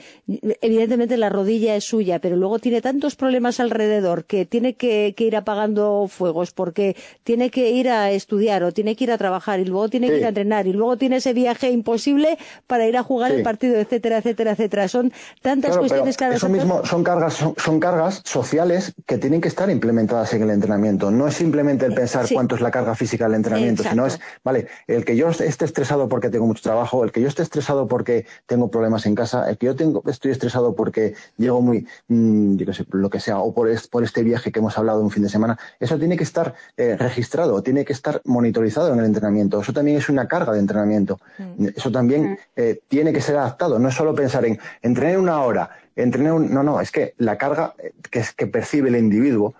evidentemente 0.61 1.17
la 1.17 1.29
rodilla 1.29 1.75
es 1.75 1.83
suya, 1.83 2.19
pero 2.19 2.35
luego 2.35 2.59
tiene 2.59 2.83
tantos 2.83 3.15
problemas 3.15 3.59
alrededor 3.59 4.25
que 4.25 4.45
tiene 4.45 4.75
que, 4.75 5.15
que 5.17 5.23
ir 5.23 5.35
apagando 5.35 6.05
fuegos, 6.07 6.51
porque 6.51 6.95
tiene 7.23 7.49
que 7.49 7.71
ir 7.71 7.89
a 7.89 8.11
estudiar 8.11 8.61
o 8.61 8.71
tiene 8.71 8.95
que 8.95 9.05
ir 9.05 9.11
a 9.11 9.17
trabajar 9.17 9.59
y 9.59 9.65
luego 9.65 9.89
tiene 9.89 10.05
sí. 10.05 10.13
que 10.13 10.19
ir 10.19 10.25
a 10.25 10.29
entrenar 10.29 10.67
y 10.67 10.73
luego 10.73 10.97
tiene 10.97 11.15
ese 11.15 11.33
viaje 11.33 11.71
imposible 11.71 12.37
para 12.67 12.87
ir 12.87 12.95
a 12.95 13.01
jugar 13.01 13.31
sí. 13.31 13.37
el 13.37 13.43
partido, 13.43 13.77
etcétera, 13.77 14.19
etcétera, 14.19 14.51
etcétera. 14.51 14.87
Son 14.87 15.11
tantas 15.41 15.71
claro, 15.71 15.81
cuestiones 15.81 16.15
que 16.15 16.27
Eso 16.27 16.47
mismo 16.47 16.85
son 16.85 17.03
cargas, 17.03 17.33
son, 17.33 17.55
son, 17.57 17.79
cargas 17.79 18.21
sociales 18.23 18.93
que 19.07 19.17
tienen 19.17 19.41
que 19.41 19.47
estar 19.47 19.67
implementadas 19.71 20.31
en 20.35 20.43
el 20.43 20.51
entrenamiento. 20.51 21.09
No 21.09 21.27
es 21.27 21.33
simplemente 21.33 21.87
el 21.87 21.95
pensar 21.95 22.27
sí. 22.27 22.35
cuánto 22.35 22.53
es 22.53 22.61
la 22.61 22.69
carga 22.69 22.93
física 22.93 23.25
del 23.25 23.33
entrenamiento 23.33 23.46
entrenamiento, 23.47 23.83
Exacto. 23.83 23.95
sino 23.95 24.05
es, 24.05 24.19
vale, 24.43 24.67
el 24.87 25.05
que 25.05 25.15
yo 25.15 25.29
esté 25.29 25.65
estresado 25.65 26.07
porque 26.09 26.29
tengo 26.29 26.45
mucho 26.45 26.61
trabajo, 26.61 27.03
el 27.03 27.11
que 27.11 27.21
yo 27.21 27.27
esté 27.27 27.43
estresado 27.43 27.87
porque 27.87 28.25
tengo 28.45 28.69
problemas 28.69 29.05
en 29.05 29.15
casa, 29.15 29.49
el 29.49 29.57
que 29.57 29.67
yo 29.67 29.75
tengo, 29.75 30.03
estoy 30.07 30.31
estresado 30.31 30.75
porque 30.75 31.15
llego 31.37 31.61
muy, 31.61 31.87
mmm, 32.07 32.57
yo 32.57 32.65
qué 32.65 32.73
sé, 32.73 32.85
lo 32.91 33.09
que 33.09 33.19
sea, 33.19 33.39
o 33.39 33.53
por, 33.53 33.69
es, 33.69 33.87
por 33.87 34.03
este 34.03 34.23
viaje 34.23 34.51
que 34.51 34.59
hemos 34.59 34.77
hablado 34.77 35.01
un 35.01 35.11
fin 35.11 35.23
de 35.23 35.29
semana, 35.29 35.57
eso 35.79 35.97
tiene 35.97 36.17
que 36.17 36.23
estar 36.23 36.53
eh, 36.75 36.95
registrado, 36.97 37.61
tiene 37.63 37.85
que 37.85 37.93
estar 37.93 38.21
monitorizado 38.25 38.93
en 38.93 38.99
el 38.99 39.05
entrenamiento. 39.05 39.61
Eso 39.61 39.73
también 39.73 39.97
es 39.97 40.09
una 40.09 40.27
carga 40.27 40.53
de 40.53 40.59
entrenamiento. 40.59 41.19
Mm. 41.37 41.67
Eso 41.75 41.91
también 41.91 42.31
mm. 42.31 42.37
eh, 42.55 42.79
tiene 42.87 43.13
que 43.13 43.21
ser 43.21 43.37
adaptado. 43.37 43.79
No 43.79 43.89
es 43.89 43.95
solo 43.95 44.13
pensar 44.13 44.45
en 44.45 44.59
entrenar 44.81 45.19
una 45.19 45.41
hora, 45.41 45.69
entrenar 45.95 46.33
un... 46.33 46.53
No, 46.53 46.63
no, 46.63 46.81
es 46.81 46.91
que 46.91 47.13
la 47.17 47.37
carga 47.37 47.73
que, 48.11 48.23
que 48.35 48.47
percibe 48.47 48.89
el 48.89 48.95
individuo 48.95 49.55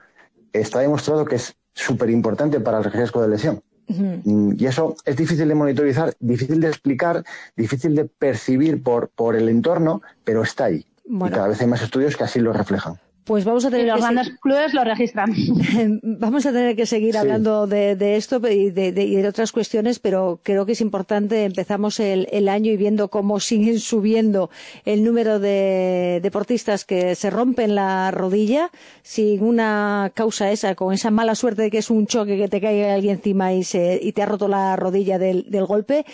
está 0.53 0.79
demostrado 0.79 1.25
que 1.25 1.35
es 1.35 1.55
súper 1.73 2.09
importante 2.09 2.59
para 2.59 2.79
el 2.79 2.85
riesgo 2.85 3.21
de 3.21 3.27
lesión. 3.27 3.61
Mm, 3.87 4.53
y 4.57 4.65
eso 4.65 4.95
es 5.05 5.15
difícil 5.15 5.47
de 5.47 5.55
monitorizar, 5.55 6.13
difícil 6.19 6.59
de 6.59 6.67
explicar, 6.67 7.23
difícil 7.55 7.95
de 7.95 8.05
percibir 8.05 8.83
por, 8.83 9.09
por 9.09 9.35
el 9.35 9.49
entorno, 9.49 10.01
pero 10.23 10.43
está 10.43 10.65
ahí. 10.65 10.85
Y 11.05 11.29
cada 11.29 11.47
vez 11.47 11.61
hay 11.61 11.67
más 11.67 11.81
estudios 11.81 12.17
que 12.17 12.25
así 12.25 12.39
lo 12.39 12.51
reflejan. 12.51 12.99
Pues 13.27 13.43
vamos 13.43 13.65
a 13.65 13.69
tener 13.69 13.87
y 13.87 13.89
los 13.89 13.99
grandes 13.99 14.29
clubes 14.39 14.73
lo 14.73 14.85
registran. 14.85 15.35
vamos 16.01 16.45
a 16.45 16.53
tener 16.53 16.77
que 16.77 16.85
seguir 16.85 17.17
hablando 17.17 17.67
de, 17.67 18.15
esto 18.15 18.39
y 18.49 18.69
de, 18.69 19.27
otras 19.27 19.51
cuestiones, 19.51 19.99
pero 19.99 20.39
creo 20.43 20.65
que 20.65 20.71
es 20.71 20.79
importante. 20.79 21.43
Empezamos 21.43 21.99
el, 21.99 22.47
año 22.47 22.71
y 22.71 22.77
viendo 22.77 23.09
cómo 23.09 23.39
siguen 23.41 23.79
subiendo 23.79 24.49
el 24.85 25.03
número 25.03 25.39
de 25.39 26.21
deportistas 26.23 26.85
que 26.85 27.15
se 27.15 27.29
rompen 27.29 27.75
la 27.75 28.11
rodilla 28.11 28.71
sin 29.03 29.43
una 29.43 30.09
causa 30.13 30.49
esa, 30.49 30.75
con 30.75 30.93
esa 30.93 31.11
mala 31.11 31.35
suerte 31.35 31.63
de 31.63 31.71
que 31.71 31.79
es 31.79 31.89
un 31.89 32.07
choque 32.07 32.37
que 32.37 32.47
te 32.47 32.61
caiga 32.61 32.93
alguien 32.93 33.15
encima 33.15 33.51
y, 33.53 33.65
se, 33.65 33.99
y 34.01 34.13
te 34.13 34.21
ha 34.21 34.25
roto 34.25 34.47
la 34.47 34.77
rodilla 34.77 35.19
del, 35.19 35.51
del 35.51 35.65
golpe 35.65 36.05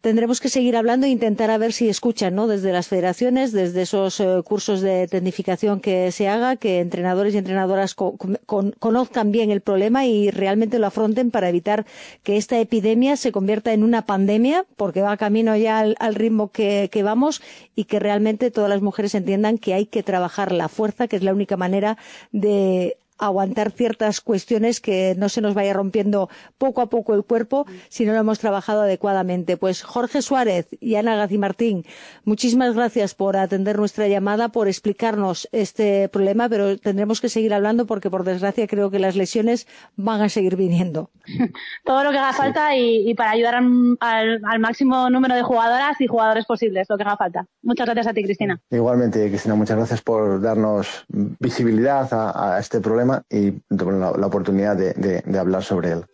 tendremos 0.00 0.40
que 0.40 0.48
seguir 0.48 0.76
hablando 0.76 1.06
e 1.06 1.10
intentar 1.10 1.50
a 1.50 1.58
ver 1.58 1.72
si 1.72 1.88
escuchan, 1.88 2.34
¿no? 2.34 2.46
Desde 2.46 2.72
las 2.72 2.88
federaciones, 2.88 3.52
desde 3.52 3.82
esos 3.82 4.20
eh, 4.20 4.42
cursos 4.44 4.80
de 4.80 5.06
tecnificación 5.08 5.80
que 5.80 6.10
se 6.12 6.28
haga, 6.28 6.56
que 6.56 6.80
entrenadores 6.80 7.34
y 7.34 7.38
entrenadoras 7.38 7.94
conozcan 7.94 9.32
bien 9.32 9.50
el 9.50 9.60
problema 9.60 10.06
y 10.06 10.30
realmente 10.30 10.78
lo 10.78 10.86
afronten 10.86 11.30
para 11.30 11.48
evitar 11.48 11.84
que 12.22 12.36
esta 12.36 12.58
epidemia 12.58 13.16
se 13.16 13.32
convierta 13.32 13.72
en 13.72 13.84
una 13.84 14.06
pandemia, 14.06 14.64
porque 14.76 15.02
va 15.02 15.16
camino 15.16 15.56
ya 15.56 15.80
al, 15.80 16.14
ritmo 16.14 16.50
que, 16.50 16.88
que 16.90 17.02
vamos 17.02 17.42
y 17.74 17.84
que 17.84 17.98
realmente 17.98 18.50
todas 18.50 18.70
las 18.70 18.82
mujeres 18.82 19.14
entiendan 19.14 19.58
que 19.58 19.74
hay 19.74 19.86
que 19.86 20.02
trabajar 20.02 20.52
la 20.52 20.68
fuerza, 20.68 21.08
que 21.08 21.16
es 21.16 21.22
la 21.22 21.34
única 21.34 21.56
manera 21.56 21.98
de 22.32 22.96
aguantar 23.20 23.70
ciertas 23.70 24.20
cuestiones 24.20 24.80
que 24.80 25.14
no 25.16 25.28
se 25.28 25.40
nos 25.40 25.54
vaya 25.54 25.72
rompiendo 25.72 26.28
poco 26.58 26.80
a 26.80 26.88
poco 26.88 27.14
el 27.14 27.24
cuerpo 27.24 27.66
si 27.88 28.04
no 28.04 28.12
lo 28.12 28.18
hemos 28.18 28.38
trabajado 28.38 28.82
adecuadamente. 28.82 29.56
Pues 29.56 29.82
Jorge 29.82 30.22
Suárez 30.22 30.68
y 30.80 30.96
Ana 30.96 31.28
Martín, 31.38 31.84
muchísimas 32.24 32.74
gracias 32.74 33.14
por 33.14 33.36
atender 33.36 33.78
nuestra 33.78 34.08
llamada, 34.08 34.48
por 34.48 34.68
explicarnos 34.68 35.48
este 35.52 36.08
problema, 36.08 36.48
pero 36.48 36.78
tendremos 36.78 37.20
que 37.20 37.28
seguir 37.28 37.52
hablando 37.52 37.86
porque 37.86 38.10
por 38.10 38.24
desgracia 38.24 38.66
creo 38.66 38.90
que 38.90 38.98
las 38.98 39.16
lesiones 39.16 39.68
van 39.96 40.22
a 40.22 40.28
seguir 40.28 40.56
viniendo. 40.56 41.10
Todo 41.84 42.04
lo 42.04 42.10
que 42.10 42.18
haga 42.18 42.32
falta 42.32 42.74
y, 42.76 43.14
para 43.14 43.32
ayudar 43.32 43.56
al, 44.00 44.60
máximo 44.60 45.10
número 45.10 45.34
de 45.34 45.42
jugadoras 45.42 46.00
y 46.00 46.06
jugadores 46.06 46.46
posibles, 46.46 46.88
lo 46.88 46.96
que 46.96 47.02
haga 47.02 47.16
falta. 47.16 47.46
Muchas 47.62 47.86
gracias 47.86 48.06
a 48.06 48.14
ti, 48.14 48.22
Cristina. 48.22 48.60
Igualmente, 48.70 49.28
Cristina, 49.28 49.54
muchas 49.54 49.76
gracias 49.76 50.00
por 50.00 50.40
darnos 50.40 51.04
visibilidad 51.08 52.08
a 52.12 52.58
este 52.58 52.80
problema 52.80 53.09
y 53.30 53.62
la, 53.70 54.12
la 54.12 54.26
oportunidad 54.26 54.76
de, 54.76 55.38
hablar 55.38 55.62
sobre 55.62 55.92
él. 55.92 56.04